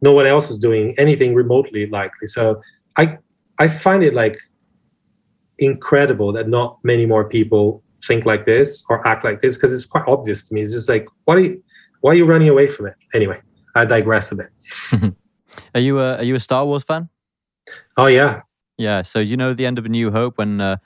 [0.01, 2.27] no one else is doing anything remotely likely.
[2.27, 2.63] So
[2.97, 3.19] I
[3.59, 4.39] I find it like
[5.59, 9.85] incredible that not many more people think like this or act like this because it's
[9.85, 10.63] quite obvious to me.
[10.63, 11.63] It's just like, what are you,
[12.01, 12.95] why are you running away from it?
[13.13, 13.41] Anyway.
[13.79, 14.51] I digress a bit.
[15.75, 17.09] are you a, are you a Star Wars fan?
[17.97, 18.43] Oh yeah,
[18.77, 19.03] yeah.
[19.03, 20.77] So you know the end of A New Hope when uh,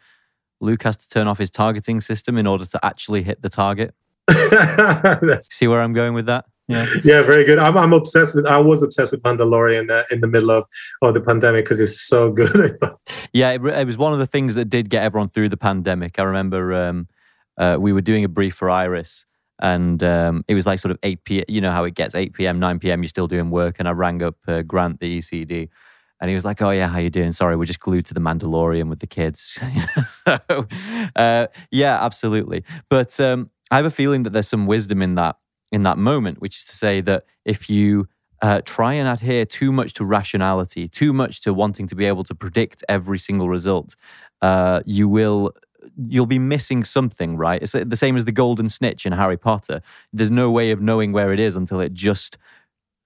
[0.60, 3.94] Luke has to turn off his targeting system in order to actually hit the target.
[5.50, 6.44] See where I'm going with that?
[6.68, 7.58] Yeah, yeah, very good.
[7.58, 8.46] I'm, I'm obsessed with.
[8.46, 10.64] I was obsessed with Mandalorian uh, in the middle of,
[11.02, 12.78] of the pandemic because it's so good.
[13.32, 16.18] yeah, it, it, was one of the things that did get everyone through the pandemic.
[16.18, 17.08] I remember um,
[17.58, 19.26] uh, we were doing a brief for Iris,
[19.62, 21.44] and um, it was like sort of 8 p.m.
[21.48, 23.02] You know how it gets 8 p.m., 9 p.m.
[23.02, 25.68] You're still doing work, and I rang up uh, Grant, the ECD,
[26.20, 27.32] and he was like, "Oh yeah, how you doing?
[27.32, 29.62] Sorry, we're just glued to the Mandalorian with the kids."
[30.26, 30.66] so,
[31.16, 32.64] uh, yeah, absolutely.
[32.90, 35.36] But um, I have a feeling that there's some wisdom in that
[35.70, 38.06] in that moment, which is to say that if you
[38.42, 42.24] uh, try and adhere too much to rationality, too much to wanting to be able
[42.24, 43.94] to predict every single result,
[44.42, 45.52] uh, you will
[46.08, 47.62] you'll be missing something, right?
[47.62, 49.80] It's the same as the golden snitch in Harry Potter.
[50.12, 52.38] There's no way of knowing where it is until it just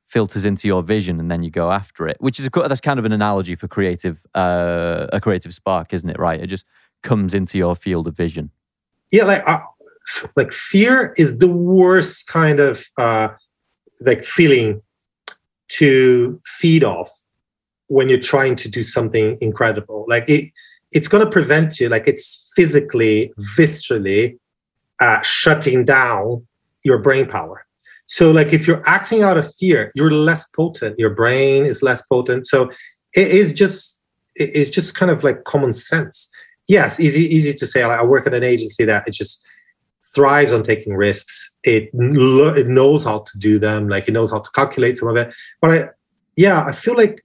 [0.04, 2.16] filters into your vision and then you go after it.
[2.20, 6.08] Which is a, that's kind of an analogy for creative uh, a creative spark, isn't
[6.08, 6.18] it?
[6.18, 6.40] Right?
[6.40, 6.66] It just
[7.02, 8.50] comes into your field of vision.
[9.10, 9.60] Yeah, like uh,
[10.36, 13.28] like fear is the worst kind of uh,
[14.00, 14.82] like feeling
[15.68, 17.10] to feed off
[17.88, 20.04] when you're trying to do something incredible.
[20.08, 20.52] Like it,
[20.96, 21.90] it's going to prevent you.
[21.90, 24.38] Like it's physically, viscerally
[24.98, 26.46] uh, shutting down
[26.84, 27.66] your brain power.
[28.06, 30.98] So, like if you're acting out of fear, you're less potent.
[30.98, 32.46] Your brain is less potent.
[32.46, 32.70] So,
[33.14, 34.00] it is just
[34.36, 36.30] it's just kind of like common sense.
[36.66, 37.84] Yes, easy easy to say.
[37.84, 39.44] Like, I work at an agency that it just
[40.14, 41.54] thrives on taking risks.
[41.64, 43.88] It it knows how to do them.
[43.88, 45.34] Like it knows how to calculate some of it.
[45.60, 45.88] But I,
[46.36, 47.22] yeah, I feel like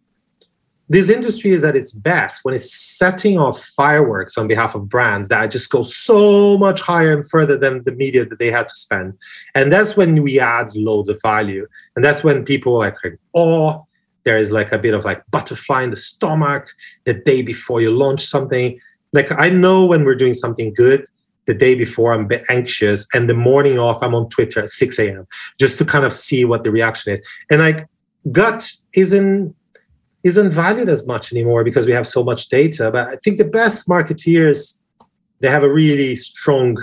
[0.91, 5.29] this industry is at its best when it's setting off fireworks on behalf of brands
[5.29, 8.75] that just go so much higher and further than the media that they had to
[8.75, 9.17] spend.
[9.55, 11.65] And that's when we add loads of value.
[11.95, 12.97] And that's when people like,
[13.33, 13.87] oh,
[14.25, 16.67] there is like a bit of like butterfly in the stomach
[17.05, 18.77] the day before you launch something.
[19.13, 21.05] Like I know when we're doing something good,
[21.45, 24.69] the day before I'm a bit anxious, and the morning off I'm on Twitter at
[24.69, 25.25] 6 a.m.
[25.57, 27.21] just to kind of see what the reaction is.
[27.49, 27.87] And like
[28.33, 29.55] gut isn't
[30.23, 32.91] isn't valued as much anymore because we have so much data.
[32.91, 34.79] But I think the best marketeers,
[35.39, 36.77] they have a really strong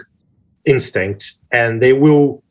[0.64, 2.43] instinct and they will,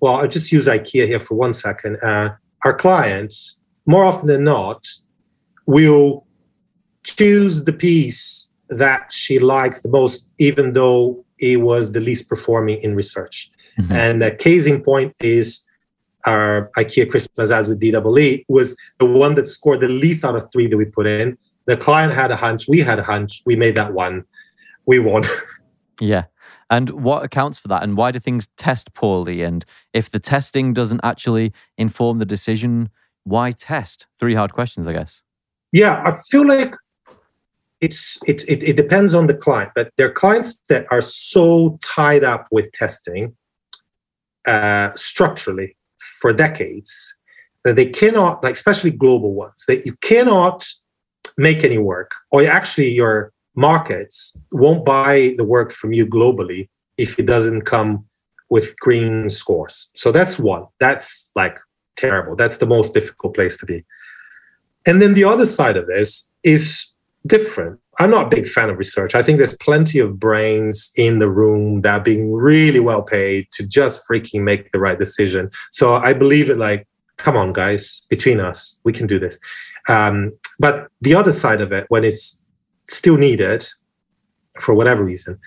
[0.00, 1.96] well, I'll just use IKEA here for one second.
[2.02, 3.56] Uh, our clients,
[3.86, 4.86] more often than not,
[5.66, 6.26] will
[7.04, 12.78] choose the piece that she likes the most, even though it was the least performing
[12.80, 13.50] in research.
[13.78, 13.92] Mm-hmm.
[13.92, 15.64] And a case in point is
[16.24, 20.50] our IKEA Christmas ads with DWE was the one that scored the least out of
[20.52, 21.38] three that we put in.
[21.66, 24.24] The client had a hunch, we had a hunch, we made that one,
[24.86, 25.24] we won.
[26.00, 26.24] Yeah.
[26.70, 27.82] And what accounts for that?
[27.82, 29.42] And why do things test poorly?
[29.42, 32.90] And if the testing doesn't actually inform the decision,
[33.24, 34.06] why test?
[34.18, 35.22] Three hard questions, I guess.
[35.72, 36.74] Yeah, I feel like
[37.80, 41.78] it's it, it, it depends on the client, but there are clients that are so
[41.82, 43.36] tied up with testing
[44.46, 45.76] uh, structurally
[46.20, 47.14] for decades
[47.64, 50.66] that they cannot, like especially global ones, that you cannot
[51.36, 57.18] make any work, or actually your markets won't buy the work from you globally if
[57.18, 58.04] it doesn't come
[58.50, 59.90] with green scores.
[59.96, 60.66] So that's one.
[60.80, 61.58] That's like
[61.96, 62.36] terrible.
[62.36, 63.84] That's the most difficult place to be.
[64.86, 66.94] And then the other side of this is
[67.26, 67.78] different.
[67.98, 69.14] I'm not a big fan of research.
[69.14, 73.48] I think there's plenty of brains in the room that are being really well paid
[73.52, 75.50] to just freaking make the right decision.
[75.72, 76.86] So I believe it like,
[77.16, 79.38] come on, guys, between us, we can do this.
[79.88, 82.40] Um, but the other side of it, when it's
[82.86, 83.66] still needed
[84.60, 85.38] for whatever reason,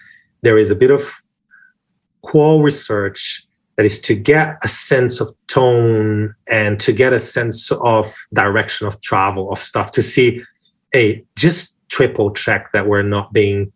[0.42, 1.22] there is a bit of
[2.22, 3.48] qual research
[3.78, 8.88] that is to get a sense of tone and to get a sense of direction
[8.88, 10.44] of travel of stuff to see
[10.92, 13.72] hey just triple check that we're not being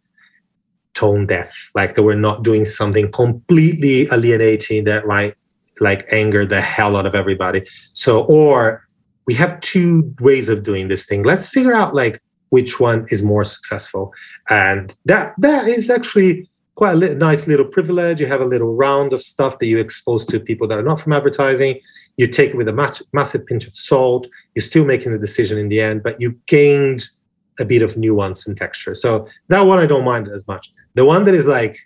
[0.96, 5.36] tone deaf, like that we're not doing something completely alienating that might
[5.82, 7.64] like anger the hell out of everybody.
[7.94, 8.88] So, or
[9.28, 11.24] we have two ways of doing this thing.
[11.24, 14.14] Let's figure out like which one is more successful,
[14.50, 18.22] and that that is actually quite a li- nice little privilege.
[18.22, 21.00] You have a little round of stuff that you expose to people that are not
[21.02, 21.80] from advertising.
[22.18, 24.28] You take it with a match, massive pinch of salt.
[24.54, 27.04] You're still making the decision in the end, but you gained
[27.60, 28.96] a bit of nuance and texture.
[28.96, 30.72] So that one I don't mind as much.
[30.96, 31.78] The one that is like,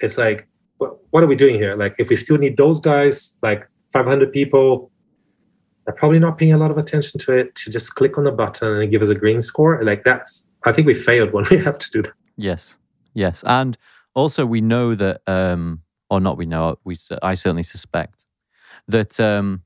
[0.00, 0.46] it's like,
[0.78, 1.74] what, are we doing here?
[1.74, 4.90] Like, if we still need those guys, like 500 people,
[5.86, 7.54] they're probably not paying a lot of attention to it.
[7.54, 10.46] To just click on the button and give us a green score, like that's.
[10.64, 12.12] I think we failed when we have to do that.
[12.36, 12.76] Yes,
[13.14, 13.76] yes, and
[14.14, 16.36] also we know that, um, or not.
[16.36, 16.78] We know.
[16.84, 18.26] We I certainly suspect
[18.88, 19.62] that um,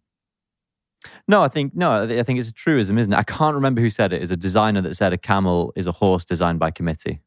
[1.27, 3.17] no, I think no, I think it's a truism, isn't it?
[3.17, 4.17] I can't remember who said it.
[4.17, 4.23] it.
[4.23, 7.21] Is a designer that said a camel is a horse designed by committee,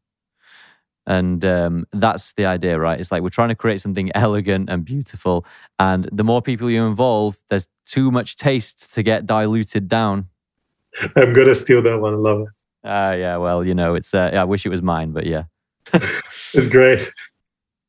[1.05, 2.99] and um, that's the idea, right?
[2.99, 5.45] It's like we're trying to create something elegant and beautiful,
[5.79, 10.27] and the more people you involve, there's too much taste to get diluted down.
[11.15, 12.13] I'm gonna steal that one.
[12.13, 12.47] I love it.
[12.83, 13.37] Ah, uh, yeah.
[13.37, 14.13] Well, you know, it's.
[14.13, 15.45] Uh, I wish it was mine, but yeah,
[16.53, 17.11] it's great.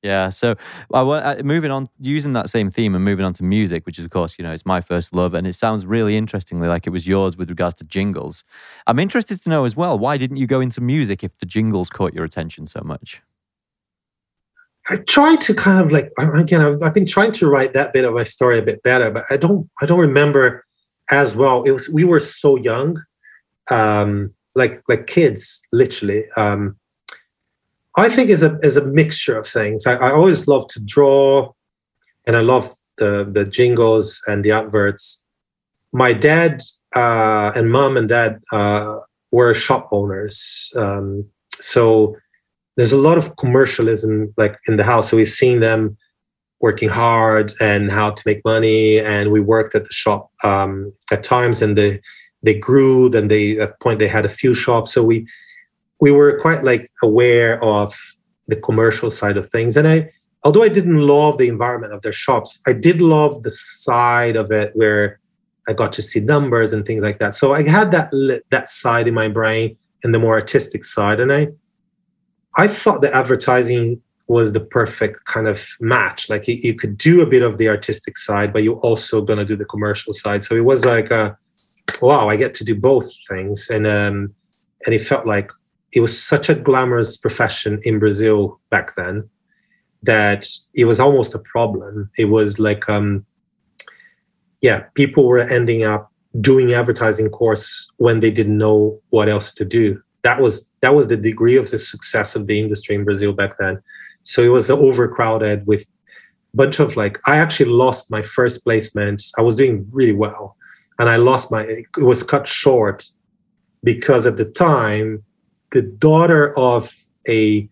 [0.05, 0.29] Yeah.
[0.29, 0.55] So
[0.93, 4.05] I uh, moving on, using that same theme and moving on to music, which is
[4.05, 6.91] of course, you know, it's my first love, and it sounds really interestingly like it
[6.91, 8.45] was yours with regards to jingles.
[8.87, 11.89] I'm interested to know as well why didn't you go into music if the jingles
[11.89, 13.23] caught your attention so much?
[14.91, 18.05] I tried to kind of like again, I've, I've been trying to write that bit
[18.05, 20.67] of my story a bit better, but I don't, I don't remember
[21.11, 21.63] as well.
[21.63, 23.03] It was we were so young,
[23.71, 26.25] um, like like kids, literally.
[26.37, 26.77] Um,
[27.97, 29.87] I think is a is a mixture of things.
[29.87, 31.53] I, I always love to draw,
[32.27, 35.23] and I love the the jingles and the adverts.
[35.93, 36.61] My dad
[36.97, 38.99] uh, and mom and dad uh,
[39.31, 41.25] were shop owners, um,
[41.61, 42.17] so
[42.77, 45.11] there's a lot of commercialism like in the house.
[45.11, 45.97] So we've seen them
[46.61, 51.23] working hard and how to make money, and we worked at the shop um, at
[51.23, 52.01] times, and the
[52.43, 53.09] they grew.
[53.09, 54.93] Then they at point they had a few shops.
[54.93, 55.27] So we
[56.01, 57.95] we were quite like aware of
[58.47, 59.77] the commercial side of things.
[59.77, 60.11] And I,
[60.43, 64.51] although I didn't love the environment of their shops, I did love the side of
[64.51, 65.21] it where
[65.69, 67.35] I got to see numbers and things like that.
[67.35, 68.11] So I had that
[68.51, 71.49] that side in my brain and the more artistic side, and I
[72.57, 76.31] I thought the advertising was the perfect kind of match.
[76.31, 79.45] Like you, you could do a bit of the artistic side, but you're also gonna
[79.45, 80.45] do the commercial side.
[80.45, 81.37] So it was like, a,
[82.01, 84.35] wow, I get to do both things, and um,
[84.85, 85.51] and it felt like
[85.95, 89.29] it was such a glamorous profession in Brazil back then
[90.03, 92.11] that it was almost a problem.
[92.19, 93.25] It was like, um,
[94.61, 99.65] yeah, people were ending up doing advertising course when they didn't know what else to
[99.65, 100.03] do.
[100.25, 103.57] That was that was the degree of the success of the industry in Brazil back
[103.59, 103.81] then.
[104.25, 107.21] So it was overcrowded with a bunch of like.
[107.27, 109.23] I actually lost my first placement.
[109.39, 110.57] I was doing really well,
[110.99, 111.63] and I lost my.
[111.63, 113.07] It was cut short
[113.83, 115.23] because at the time
[115.75, 116.97] the daughter of
[117.29, 117.69] a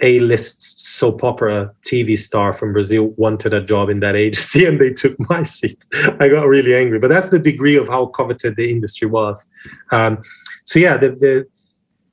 [0.00, 4.90] a-list soap opera TV star from Brazil wanted a job in that agency and they
[4.90, 5.84] took my seat.
[6.18, 9.46] I got really angry, but that's the degree of how coveted the industry was.
[9.90, 10.22] Um,
[10.64, 11.46] so yeah, the, the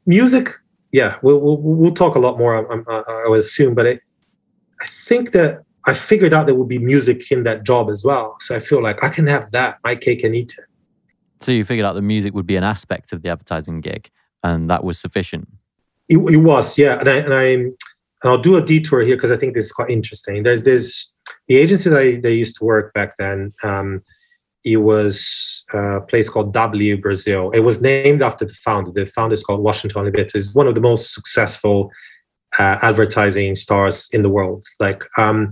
[0.06, 0.50] music,
[0.92, 4.02] yeah, we'll, we'll, we'll talk a lot more, I, I, I would assume, but it,
[4.82, 8.38] I think that I figured out there would be music in that job as well.
[8.42, 10.66] So I feel like I can have that, my cake and eat it.
[11.40, 14.10] So you figured out the music would be an aspect of the advertising gig
[14.44, 15.48] and that was sufficient.
[16.08, 17.76] It, it was, yeah, and I and I and
[18.24, 20.44] I'll do a detour here because I think this is quite interesting.
[20.44, 21.14] There's this
[21.48, 23.54] the agency that I they used to work back then.
[23.64, 24.04] Um,
[24.66, 27.50] it was a place called W Brazil.
[27.52, 28.92] It was named after the founder.
[28.92, 30.34] The founder is called Washington Olivetto.
[30.34, 31.92] He's one of the most successful
[32.58, 34.66] uh, advertising stars in the world.
[34.80, 35.52] Like, um,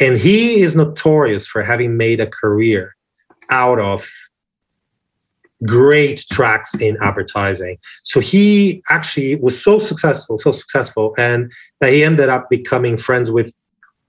[0.00, 2.96] and he is notorious for having made a career
[3.50, 4.10] out of
[5.64, 7.76] great tracks in advertising.
[8.04, 11.50] So he actually was so successful, so successful, and
[11.80, 13.54] that he ended up becoming friends with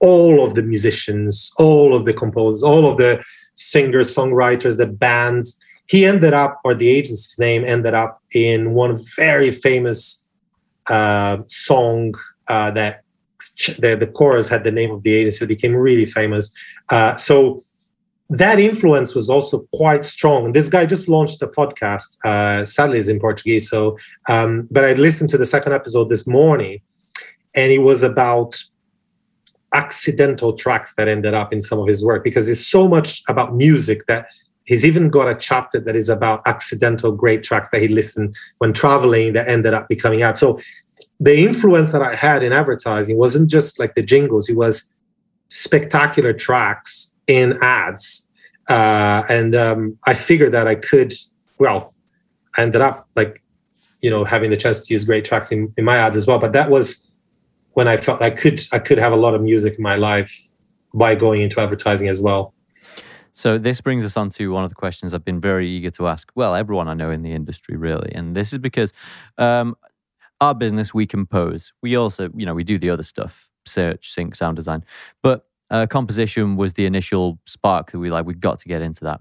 [0.00, 3.22] all of the musicians, all of the composers, all of the
[3.54, 5.58] singers, songwriters, the bands.
[5.86, 10.24] He ended up, or the agency's name ended up in one very famous
[10.86, 12.14] uh, song
[12.48, 13.02] uh, that
[13.78, 15.44] the, the chorus had the name of the agency.
[15.44, 16.52] It became really famous.
[16.88, 17.60] Uh, so
[18.32, 20.54] that influence was also quite strong.
[20.54, 22.16] This guy just launched a podcast.
[22.24, 23.68] Uh, sadly, is in Portuguese.
[23.68, 26.80] So, um, but I listened to the second episode this morning,
[27.54, 28.62] and it was about
[29.74, 33.54] accidental tracks that ended up in some of his work because it's so much about
[33.54, 34.28] music that
[34.64, 38.72] he's even got a chapter that is about accidental great tracks that he listened when
[38.72, 40.38] traveling that ended up becoming out.
[40.38, 40.58] So,
[41.20, 44.88] the influence that I had in advertising wasn't just like the jingles; it was
[45.48, 48.28] spectacular tracks in ads.
[48.68, 51.12] Uh, and um, I figured that I could,
[51.58, 51.92] well,
[52.56, 53.42] I ended up like,
[54.00, 56.38] you know, having the chance to use great tracks in, in my ads as well.
[56.38, 57.08] But that was
[57.74, 60.36] when I felt I could I could have a lot of music in my life
[60.94, 62.54] by going into advertising as well.
[63.32, 66.06] So this brings us on to one of the questions I've been very eager to
[66.06, 66.30] ask.
[66.34, 68.92] Well, everyone I know in the industry, really, and this is because
[69.38, 69.74] um,
[70.40, 71.72] our business we compose.
[71.82, 74.84] We also, you know, we do the other stuff, search, sync, sound design,
[75.22, 78.26] but uh, composition was the initial spark that we like.
[78.26, 79.20] We got to get into that.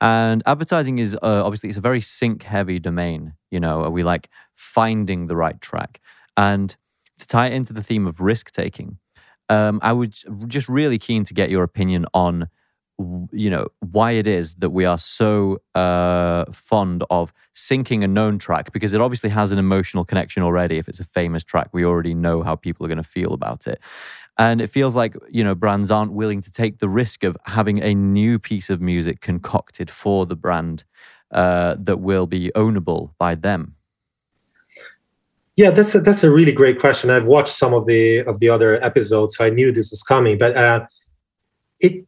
[0.00, 3.34] And advertising is uh, obviously it's a very sync heavy domain.
[3.50, 6.00] You know, are we like finding the right track.
[6.36, 6.74] And
[7.18, 8.98] to tie it into the theme of risk taking,
[9.50, 12.48] um, I was just really keen to get your opinion on
[13.32, 18.38] you know why it is that we are so uh, fond of syncing a known
[18.38, 21.84] track because it obviously has an emotional connection already if it's a famous track we
[21.84, 23.80] already know how people are going to feel about it
[24.40, 27.80] and it feels like you know brands aren't willing to take the risk of having
[27.80, 30.84] a new piece of music concocted for the brand
[31.30, 33.76] uh, that will be ownable by them
[35.56, 37.10] yeah, that's a, that's a really great question.
[37.10, 40.38] I've watched some of the of the other episodes, so I knew this was coming.
[40.38, 40.86] But uh,
[41.80, 42.06] it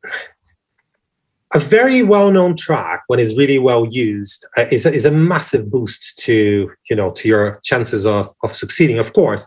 [1.54, 5.70] a very well-known track when it's really well used uh, is, a, is a massive
[5.70, 9.46] boost to you know to your chances of, of succeeding of course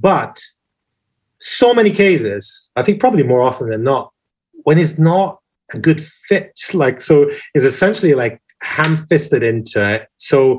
[0.00, 0.40] but
[1.38, 4.12] so many cases i think probably more often than not
[4.64, 5.40] when it's not
[5.74, 10.58] a good fit like so it's essentially like ham-fisted into it so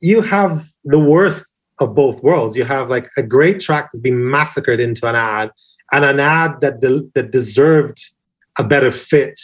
[0.00, 1.46] you have the worst
[1.78, 5.50] of both worlds you have like a great track that's been massacred into an ad
[5.92, 8.10] and an ad that de- that deserved
[8.58, 9.40] a better fit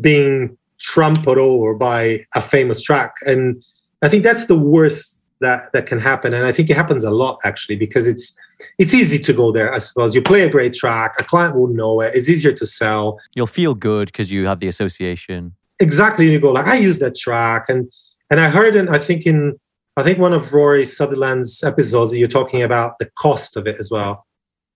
[0.00, 3.14] being trampled over by a famous track.
[3.26, 3.62] And
[4.02, 6.34] I think that's the worst that that can happen.
[6.34, 8.36] And I think it happens a lot actually because it's
[8.78, 9.72] it's easy to go there.
[9.72, 12.14] I suppose you play a great track, a client will know it.
[12.14, 13.18] It's easier to sell.
[13.34, 15.54] You'll feel good because you have the association.
[15.80, 17.90] exactly And you go like I use that track and
[18.30, 19.58] and I heard and I think in
[19.96, 23.90] I think one of Rory Sutherland's episodes you're talking about the cost of it as
[23.90, 24.26] well.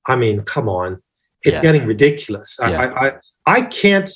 [0.06, 1.02] I mean, come on,
[1.42, 1.62] it's yeah.
[1.62, 2.58] getting ridiculous.
[2.60, 2.80] Yeah.
[2.80, 3.12] I, I
[3.46, 4.10] I can't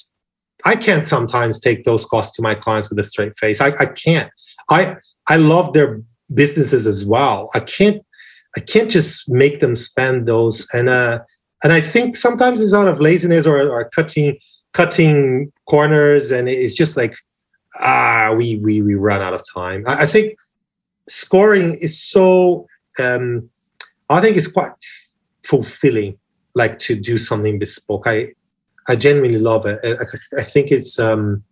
[0.64, 3.60] I can't sometimes take those costs to my clients with a straight face.
[3.60, 4.30] I, I can't.
[4.70, 4.96] I
[5.28, 6.02] I love their
[6.34, 7.50] businesses as well.
[7.54, 8.04] I can't
[8.56, 11.20] I can't just make them spend those and uh
[11.62, 14.38] and I think sometimes it's out of laziness or, or cutting
[14.72, 17.14] cutting corners and it's just like
[17.80, 19.84] ah we we we run out of time.
[19.86, 20.36] I, I think
[21.08, 22.66] scoring is so
[22.98, 23.48] um
[24.10, 24.72] I think it's quite
[25.44, 26.18] fulfilling
[26.54, 28.04] like to do something bespoke.
[28.06, 28.32] I
[28.88, 29.78] I genuinely love it.
[29.84, 31.44] I, I think it's um,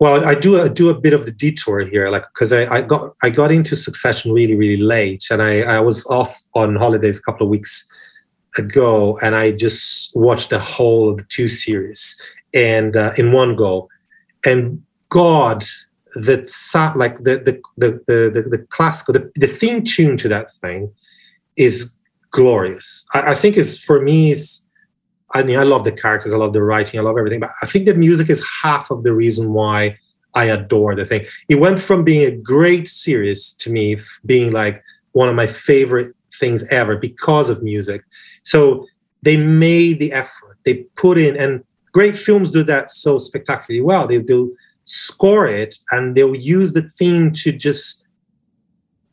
[0.00, 3.14] well, I do do a bit of the detour here, like because I, I got
[3.22, 7.22] I got into Succession really really late, and I I was off on holidays a
[7.22, 7.86] couple of weeks
[8.56, 12.20] ago, and I just watched the whole of the two series
[12.54, 13.88] and uh, in one go,
[14.44, 15.64] and God,
[16.14, 16.48] the
[16.96, 20.90] like the the the the, the, the classical the, the theme tune to that thing
[21.56, 21.94] is
[22.30, 23.04] glorious.
[23.12, 24.64] I, I think it's for me is
[25.32, 27.66] I mean, I love the characters, I love the writing, I love everything, but I
[27.66, 29.96] think the music is half of the reason why
[30.34, 31.26] I adore the thing.
[31.48, 36.14] It went from being a great series to me being like one of my favorite
[36.38, 38.02] things ever because of music.
[38.42, 38.86] So
[39.22, 41.62] they made the effort, they put in, and
[41.92, 44.06] great films do that so spectacularly well.
[44.06, 48.04] They do score it and they'll use the theme to just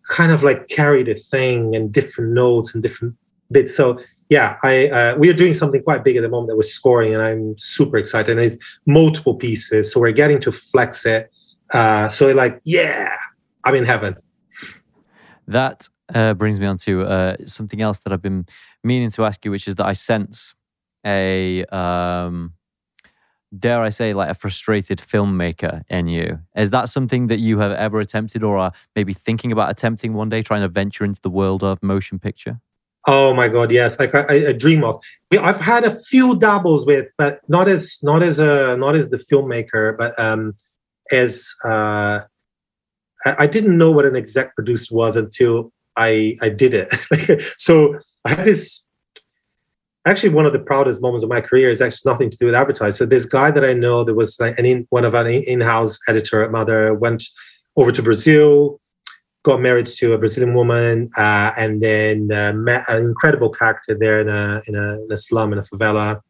[0.09, 3.15] kind of like carry the thing and different notes and different
[3.51, 3.75] bits.
[3.75, 3.99] So
[4.29, 7.13] yeah, I uh, we are doing something quite big at the moment that we're scoring,
[7.13, 8.37] and I'm super excited.
[8.37, 11.31] And it's multiple pieces, so we're getting to flex it.
[11.73, 13.15] Uh, so like, yeah,
[13.63, 14.15] I'm in heaven.
[15.47, 18.45] That uh, brings me on to uh, something else that I've been
[18.83, 20.53] meaning to ask you, which is that I sense
[21.05, 22.53] a, um,
[23.57, 26.39] dare I say, like a frustrated filmmaker in you.
[26.55, 30.29] Is that something that you have ever attempted, or are maybe thinking about attempting one
[30.29, 32.59] day, trying to venture into the world of motion picture?
[33.09, 33.97] Oh my God, yes!
[33.97, 35.01] Like I, I dream of.
[35.31, 39.17] I've had a few dabbles with, but not as not as a not as the
[39.17, 40.53] filmmaker, but um,
[41.09, 42.19] as uh,
[43.25, 47.43] I didn't know what an exec producer was until I I did it.
[47.57, 48.85] so I had this.
[50.05, 52.55] Actually, one of the proudest moments of my career is actually nothing to do with
[52.55, 52.97] advertising.
[52.97, 55.99] So this guy that I know, that was like an in, one of an in-house
[56.07, 57.25] editor at Mother, went
[57.75, 58.79] over to Brazil,
[59.47, 64.19] got married to a Brazilian woman, uh, and then uh, met an incredible character there
[64.19, 66.21] in a, in a, in a slum in a favela,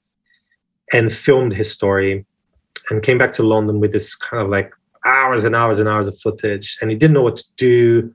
[0.93, 2.25] and filmed his story,
[2.89, 4.71] and came back to London with this kind of like
[5.03, 8.13] hours and hours and hours of footage, and he didn't know what to do.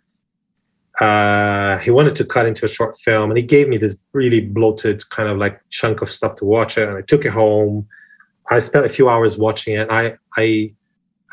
[1.00, 4.40] Uh, he wanted to cut into a short film, and he gave me this really
[4.40, 7.88] bloated kind of like chunk of stuff to watch it, and I took it home.
[8.50, 9.88] I spent a few hours watching it.
[9.90, 10.03] I
[10.36, 10.72] I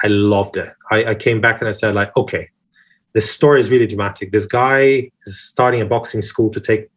[0.03, 0.73] I loved it.
[0.89, 2.49] I, I came back and I said like, okay,
[3.13, 4.31] this story is really dramatic.
[4.31, 6.89] This guy is starting a boxing school to take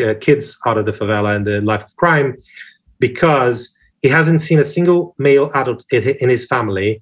[0.00, 2.36] uh, kids out of the favela and the life of crime
[2.98, 7.00] because he hasn't seen a single male adult in his family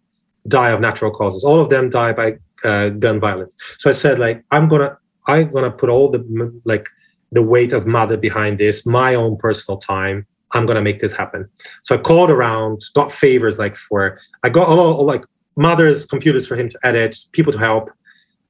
[0.48, 1.44] die of natural causes.
[1.44, 3.55] All of them die by uh, gun violence.
[3.78, 4.96] So I said, like, I'm gonna,
[5.26, 6.20] I'm gonna put all the
[6.64, 6.88] like
[7.32, 10.26] the weight of mother behind this, my own personal time.
[10.53, 11.48] I'm gonna make this happen.
[11.84, 15.24] So I called around, got favors like for, I got a all like
[15.57, 17.90] mother's computers for him to edit, people to help.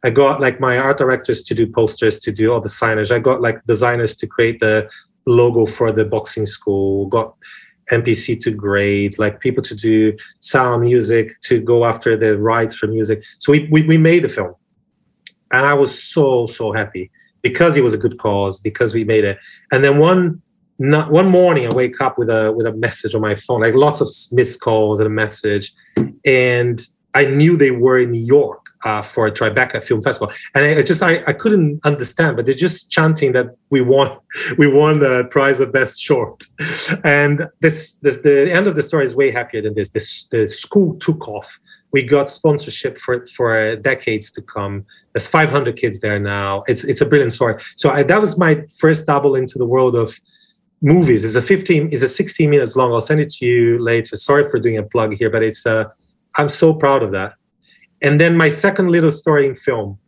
[0.03, 3.11] I got like my art directors to do posters, to do all the signage.
[3.11, 4.89] I got like designers to create the
[5.27, 7.07] logo for the boxing school.
[7.07, 7.35] Got
[7.91, 12.87] MPC to grade, like people to do sound music, to go after the rights for
[12.87, 13.23] music.
[13.41, 14.55] So we, we, we made the film.
[15.53, 17.11] And I was so, so happy
[17.43, 19.39] because it was a good cause, because we made it.
[19.73, 20.41] And then one
[20.83, 23.75] not one morning I wake up with a with a message on my phone, like
[23.75, 25.75] lots of missed calls and a message.
[26.25, 26.81] And
[27.13, 30.83] I knew they were in New York uh, for a Tribeca Film Festival, and I,
[30.83, 34.17] just I, I couldn't understand, but they're just chanting that we won
[34.59, 36.45] we won the prize of best short,
[37.05, 39.91] and this this the end of the story is way happier than this.
[39.91, 41.59] This the school took off.
[41.93, 44.87] We got sponsorship for for decades to come.
[45.13, 46.63] There's 500 kids there now.
[46.69, 47.61] It's it's a brilliant story.
[47.77, 50.19] So I, that was my first double into the world of
[50.83, 51.25] movies.
[51.25, 52.93] It's a 15 is a 16 minutes long.
[52.93, 54.17] I'll send it to you later.
[54.17, 55.85] Sorry for doing a plug here, but it's uh,
[56.37, 57.35] I'm so proud of that
[58.03, 59.99] and then my second little story in film.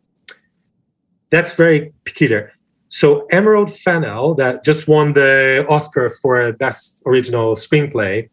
[1.31, 2.53] That's very peculiar.
[2.89, 8.29] So Emerald Fennell, that just won the Oscar for Best Original Screenplay,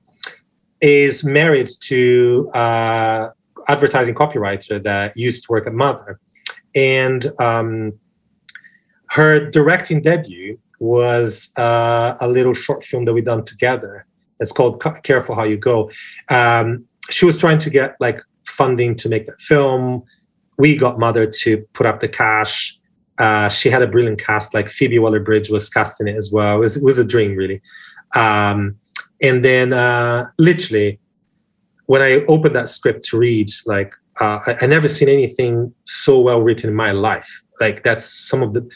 [0.82, 3.30] is married to uh,
[3.70, 6.20] advertising copywriter that used to work at Mother,
[6.76, 7.94] and um,
[9.10, 14.06] her directing debut was uh, a little short film that we done together.
[14.42, 15.90] It's called "Careful How You Go,"
[16.30, 20.04] um, she was trying to get like funding to make that film.
[20.58, 22.78] We got mother to put up the cash.
[23.18, 26.32] Uh, she had a brilliant cast, like Phoebe Waller Bridge was cast in it as
[26.32, 26.58] well.
[26.58, 27.62] It was, it was a dream, really.
[28.16, 28.78] Um,
[29.22, 31.00] and then, uh, literally,
[31.88, 36.20] when I opened that script to read, like uh, I, I never seen anything so
[36.20, 37.42] well written in my life.
[37.60, 38.68] Like that's some of the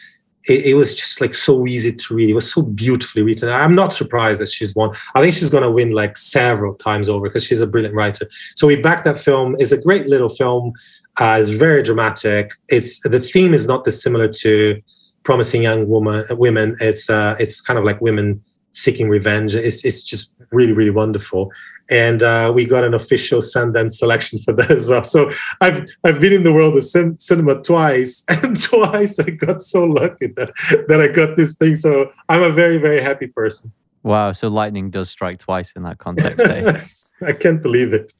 [0.47, 2.29] it, it, was just like so easy to read.
[2.29, 3.49] It was so beautifully written.
[3.49, 4.95] I'm not surprised that she's won.
[5.15, 8.29] I think she's going to win like several times over because she's a brilliant writer.
[8.55, 9.55] So we back that film.
[9.59, 10.73] It's a great little film.
[11.17, 12.53] Uh, it's very dramatic.
[12.69, 14.81] It's the theme is not dissimilar to
[15.23, 16.25] Promising Young Woman.
[16.31, 16.75] Women.
[16.81, 19.55] It's uh, it's kind of like women seeking revenge.
[19.55, 21.51] It's it's just really really wonderful
[21.89, 25.03] and uh, we got an official Sundance selection for that as well.
[25.03, 25.31] So
[25.61, 29.83] I've I've been in the world of cin- cinema twice, and twice I got so
[29.83, 30.53] lucky that
[30.87, 31.75] that I got this thing.
[31.75, 33.71] So I'm a very very happy person.
[34.03, 34.31] Wow!
[34.33, 36.45] So lightning does strike twice in that context.
[36.45, 37.27] Eh?
[37.27, 38.11] I can't believe it.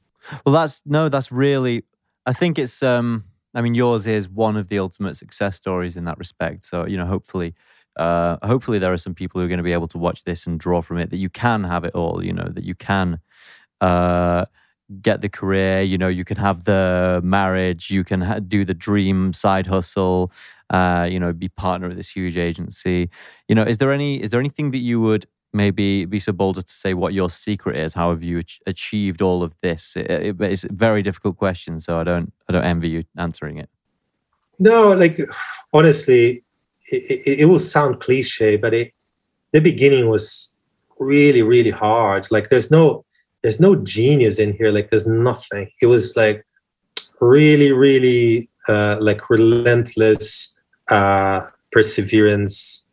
[0.46, 1.84] Well, that's no, that's really.
[2.26, 2.82] I think it's.
[2.84, 3.26] um
[3.56, 6.66] I mean, yours is one of the ultimate success stories in that respect.
[6.66, 7.54] So you know, hopefully.
[7.96, 10.48] Uh, hopefully, there are some people who are going to be able to watch this
[10.48, 12.24] and draw from it that you can have it all.
[12.24, 13.20] You know that you can
[13.82, 14.46] uh,
[15.02, 15.82] get the career.
[15.82, 20.32] You know, you can have the marriage, you can ha- do the dream side hustle.
[20.70, 23.10] Uh, you know, be partner of this huge agency.
[23.48, 26.58] You know, is there any is there anything that you would maybe be so bold
[26.58, 27.94] as to say what your secret is?
[27.94, 29.96] How have you ach- achieved all of this?
[29.96, 33.58] It, it, it's a very difficult question, so I don't I don't envy you answering
[33.58, 33.70] it.
[34.60, 35.20] No, like
[35.74, 36.43] honestly,
[36.92, 38.94] it, it will sound cliche, but it
[39.52, 40.54] the beginning was
[41.00, 42.28] really really hard.
[42.32, 43.06] Like there's no
[43.42, 44.72] there's no genius in here.
[44.72, 45.70] Like there's nothing.
[45.82, 46.46] It was like
[47.20, 50.56] really really uh, like relentless
[50.90, 52.86] uh, perseverance.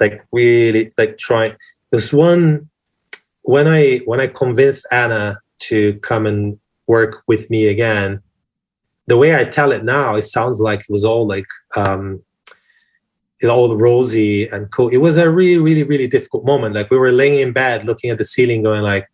[0.00, 1.56] Like really like trying.
[1.90, 2.68] There's one
[3.46, 6.58] when i when i convinced Ana to come and
[6.88, 8.20] work with me again
[9.06, 11.46] the way i tell it now it sounds like it was all like
[11.76, 12.20] um
[13.44, 14.88] all rosy and cool.
[14.88, 16.74] It was a really really really difficult moment.
[16.74, 19.08] Like we were laying in bed looking at the ceiling going like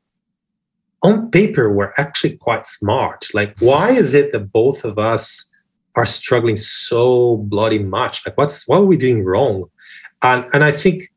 [1.03, 3.27] on paper we're actually quite smart.
[3.35, 5.51] Like why is it that both of us
[5.97, 8.25] are struggling so bloody much?
[8.25, 9.65] Like what's what are we doing wrong?
[10.23, 11.13] And and i think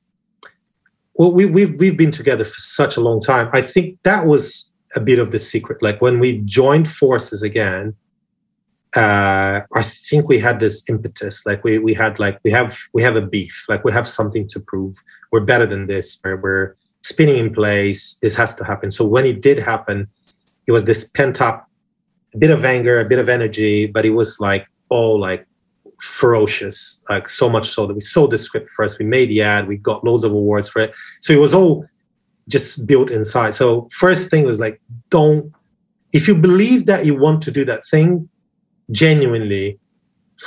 [1.14, 3.50] well we, we've, we've been together for such a long time.
[3.54, 5.84] I think that was a bit of the secret.
[5.84, 7.96] Like when we joined forces again
[8.96, 13.04] uh, I think we had this impetus, like we we had like we have we
[13.04, 14.96] have a beef, like we have something to prove.
[15.32, 16.20] We're better than this.
[16.24, 18.18] We're, we're spinning in place.
[18.22, 18.92] This has to happen.
[18.92, 20.08] So when it did happen,
[20.68, 21.70] it was this pent up,
[22.34, 25.46] a bit of anger, a bit of energy, but it was like all like
[26.02, 28.98] ferocious, like so much so that we sold the script first.
[28.98, 30.96] We made the ad, we got loads of awards for it.
[31.22, 31.86] So it was all
[32.48, 33.56] just built inside.
[33.56, 34.80] So first thing was like,
[35.10, 35.52] don't
[36.14, 38.30] if you believe that you want to do that thing
[38.92, 39.80] genuinely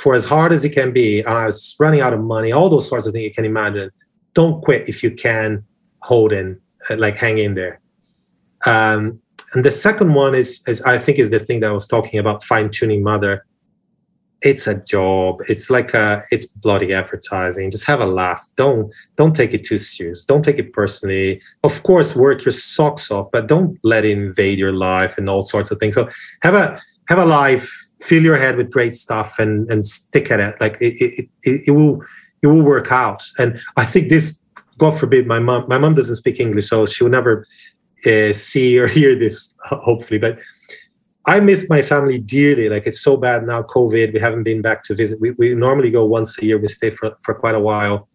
[0.01, 2.69] for as hard as it can be, and I was running out of money, all
[2.69, 3.89] those sorts of things you can imagine,
[4.33, 5.63] don't quit if you can
[6.01, 6.59] hold in,
[6.89, 7.81] uh, like hang in there.
[8.65, 9.19] Um,
[9.53, 12.19] and the second one is, is I think is the thing that I was talking
[12.19, 13.45] about, fine tuning mother.
[14.41, 15.41] It's a job.
[15.49, 17.71] It's like a, it's bloody advertising.
[17.71, 18.45] Just have a laugh.
[18.55, 20.23] Don't don't take it too serious.
[20.23, 21.41] Don't take it personally.
[21.63, 25.43] Of course, work your socks off, but don't let it invade your life and all
[25.43, 25.95] sorts of things.
[25.95, 26.07] So
[26.41, 26.79] have a
[27.09, 27.88] have a life.
[28.01, 30.55] Fill your head with great stuff and and stick at it.
[30.59, 32.01] Like it it, it, it will
[32.41, 33.23] it will work out.
[33.37, 34.39] And I think this
[34.79, 35.65] God forbid, my mom.
[35.67, 37.45] My mom doesn't speak English, so she will never
[38.05, 39.53] uh, see or hear this.
[39.65, 40.39] Hopefully, but
[41.25, 42.69] I miss my family dearly.
[42.69, 43.61] Like it's so bad now.
[43.61, 44.13] COVID.
[44.13, 45.19] We haven't been back to visit.
[45.19, 46.57] We we normally go once a year.
[46.57, 48.07] We stay for for quite a while.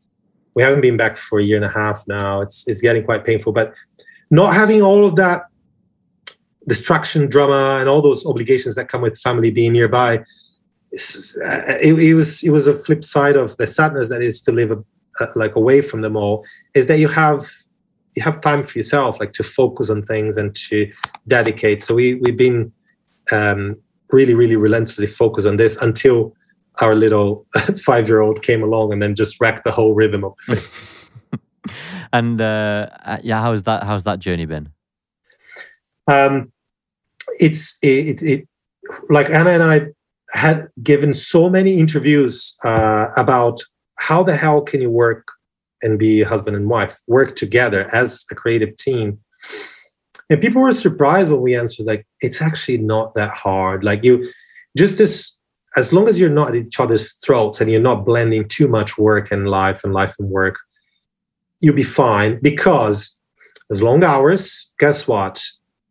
[0.55, 2.41] We haven't been back for a year and a half now.
[2.41, 3.53] It's it's getting quite painful.
[3.53, 3.74] But
[4.30, 5.45] not having all of that
[6.66, 10.18] distraction, drama, and all those obligations that come with family being nearby.
[10.18, 14.52] Uh, it, it, was it was a flip side of the sadness that is to
[14.52, 14.78] live a,
[15.20, 16.44] uh, like away from them all
[16.74, 17.50] is that you have
[18.14, 20.90] you have time for yourself like to focus on things and to
[21.26, 21.82] dedicate.
[21.82, 22.72] So we we've been
[23.32, 23.76] um,
[24.12, 26.34] really really relentlessly focused on this until
[26.80, 27.46] our little
[27.84, 31.00] five year old came along and then just wrecked the whole rhythm of the thing.
[32.12, 34.68] And uh, uh, yeah how's that how's that journey been?
[36.06, 36.52] Um,
[37.41, 38.49] it's it, it
[39.09, 39.87] like Ana and i
[40.35, 43.62] had given so many interviews uh, about
[43.97, 45.28] how the hell can you work
[45.82, 49.18] and be husband and wife, work together as a creative team?
[50.28, 53.85] And people were surprised when we answered, like, it's actually not that hard.
[53.85, 54.28] Like, you
[54.76, 55.37] just this,
[55.76, 58.99] as long as you're not at each other's throats and you're not blending too much
[58.99, 60.59] work and life and life and work,
[61.61, 63.18] you'll be fine because
[63.70, 65.45] as long hours, guess what?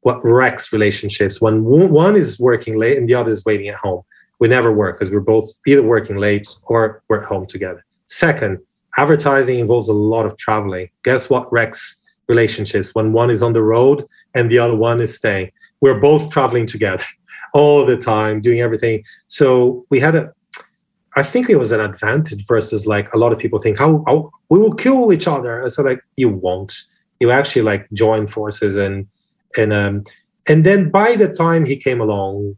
[0.03, 4.03] What wrecks relationships when one is working late and the other is waiting at home.
[4.39, 7.83] We never work because we're both either working late or we're at home together.
[8.07, 8.59] Second,
[8.97, 10.89] advertising involves a lot of traveling.
[11.03, 15.15] Guess what wrecks relationships when one is on the road and the other one is
[15.15, 15.51] staying?
[15.79, 17.05] We're both traveling together
[17.53, 19.03] all the time, doing everything.
[19.29, 20.33] So we had a,
[21.15, 24.31] I think it was an advantage versus like a lot of people think, how, how
[24.49, 25.61] we will kill each other.
[25.61, 26.73] And so like you won't.
[27.21, 29.07] You actually like join forces and
[29.57, 30.03] and um
[30.47, 32.57] and then by the time he came along,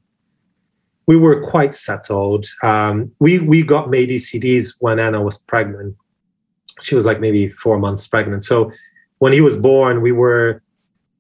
[1.08, 2.46] we were quite settled.
[2.64, 5.96] Um, we we got made ECDs when Ana was pregnant.
[6.82, 8.43] She was like maybe four months pregnant.
[8.43, 8.72] So
[9.20, 10.62] when he was born, we were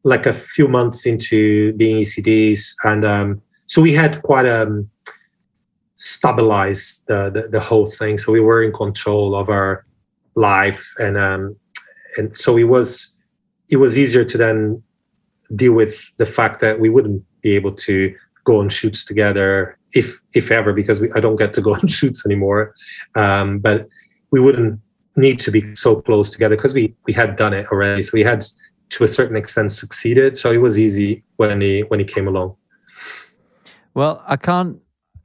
[0.03, 4.89] like a few months into being ECDs, and um, so we had quite um
[5.97, 8.17] stabilized the, the, the whole thing.
[8.17, 9.85] So we were in control of our
[10.35, 11.55] life, and um,
[12.17, 13.15] and so it was
[13.69, 14.83] it was easier to then
[15.55, 20.19] deal with the fact that we wouldn't be able to go on shoots together if
[20.33, 22.73] if ever because we, I don't get to go on shoots anymore.
[23.15, 23.87] Um, but
[24.31, 24.79] we wouldn't
[25.17, 28.01] need to be so close together because we we had done it already.
[28.03, 28.45] So we had
[28.89, 30.37] to a certain extent succeeded.
[30.37, 32.55] So it was easy when he when he came along.
[33.93, 34.79] Well, I can't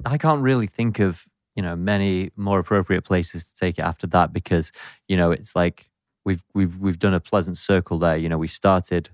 [0.04, 4.06] I can't really think of you know many more appropriate places to take it after
[4.08, 4.72] that because
[5.08, 5.90] you know it's like
[6.24, 8.16] we've we've we've done a pleasant circle there.
[8.16, 9.10] You know, we started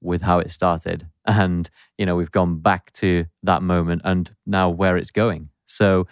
[0.00, 1.08] with how it started.
[1.24, 1.68] And,
[1.98, 5.50] you know, we've gone back to that moment and now where it's going.
[5.64, 6.06] So,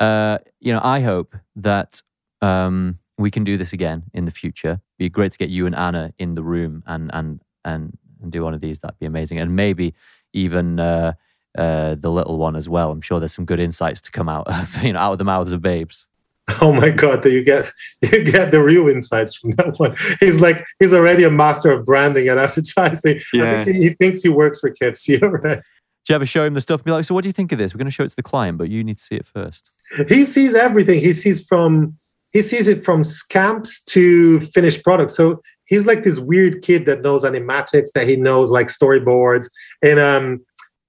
[0.00, 2.02] uh, you know, I hope that
[2.40, 4.68] um, we can do this again in the future.
[4.68, 8.32] It'd be great to get you and Ana in the room and and and, and
[8.32, 8.80] do one of these.
[8.80, 9.38] That'd be amazing.
[9.38, 9.94] And maybe
[10.32, 11.14] even uh,
[11.56, 12.90] uh, the little one as well.
[12.90, 15.24] I'm sure there's some good insights to come out of, you know, out of the
[15.24, 16.08] mouths of babes.
[16.60, 17.22] Oh my God!
[17.22, 17.70] Do you get
[18.02, 19.94] you get the real insights from that one?
[20.20, 23.20] He's like he's already a master of branding and advertising.
[23.32, 23.64] Yeah.
[23.64, 25.60] He, he, thinks he works for KFC already.
[26.04, 27.52] Do you ever show him the stuff and be like, "So, what do you think
[27.52, 27.72] of this?
[27.72, 29.70] We're going to show it to the client, but you need to see it first.
[30.08, 31.00] He sees everything.
[31.00, 31.96] He sees from
[32.32, 35.14] he sees it from scamps to finished products.
[35.14, 39.48] So he's like this weird kid that knows animatics, that he knows like storyboards,
[39.82, 40.44] and um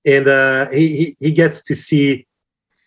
[0.05, 2.25] and uh, he, he he gets to see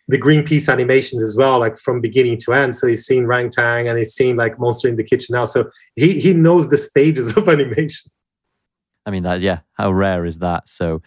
[0.08, 2.76] the Greenpeace animations as well, like from beginning to end.
[2.76, 5.44] So he's seen Rang-tan and he's seen like Monster in the Kitchen now.
[5.44, 8.10] So he he knows the stages of animation.
[9.04, 10.68] I mean that yeah, how rare is that?
[10.68, 11.02] So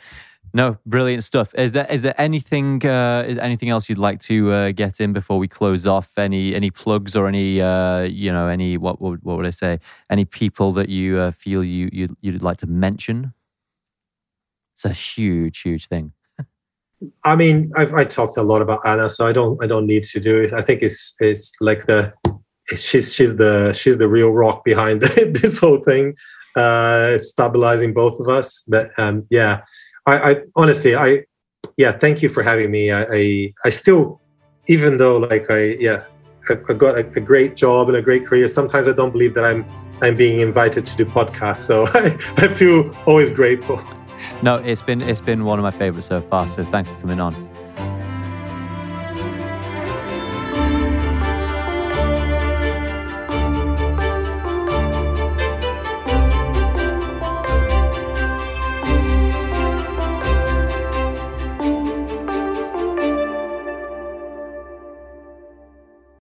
[0.53, 1.53] no, brilliant stuff.
[1.55, 5.13] Is there is there anything uh, is anything else you'd like to uh, get in
[5.13, 6.17] before we close off?
[6.17, 9.79] Any any plugs or any uh, you know any what what, what would I say?
[10.09, 13.33] Any people that you uh, feel you you you'd like to mention?
[14.75, 16.13] It's a huge huge thing.
[17.23, 20.03] I mean, I've I talked a lot about Ana, so I don't I don't need
[20.03, 20.53] to do it.
[20.53, 22.13] I think it's it's like the
[22.75, 25.01] she's she's the she's the real rock behind
[25.41, 26.15] this whole thing,
[26.55, 28.63] uh, stabilizing both of us.
[28.67, 29.61] But um, yeah,
[30.05, 31.23] I, I honestly I
[31.77, 32.91] yeah, thank you for having me.
[32.91, 34.19] I I, I still,
[34.67, 36.03] even though like I yeah,
[36.49, 38.47] I, I got a, a, great job and a great career.
[38.49, 39.65] Sometimes I don't believe that I'm
[40.01, 41.59] I'm being invited to do podcasts.
[41.59, 43.81] So I, I feel always grateful
[44.41, 46.47] no, it's been it's been one of my favorites so far.
[46.47, 47.48] So thanks for coming on.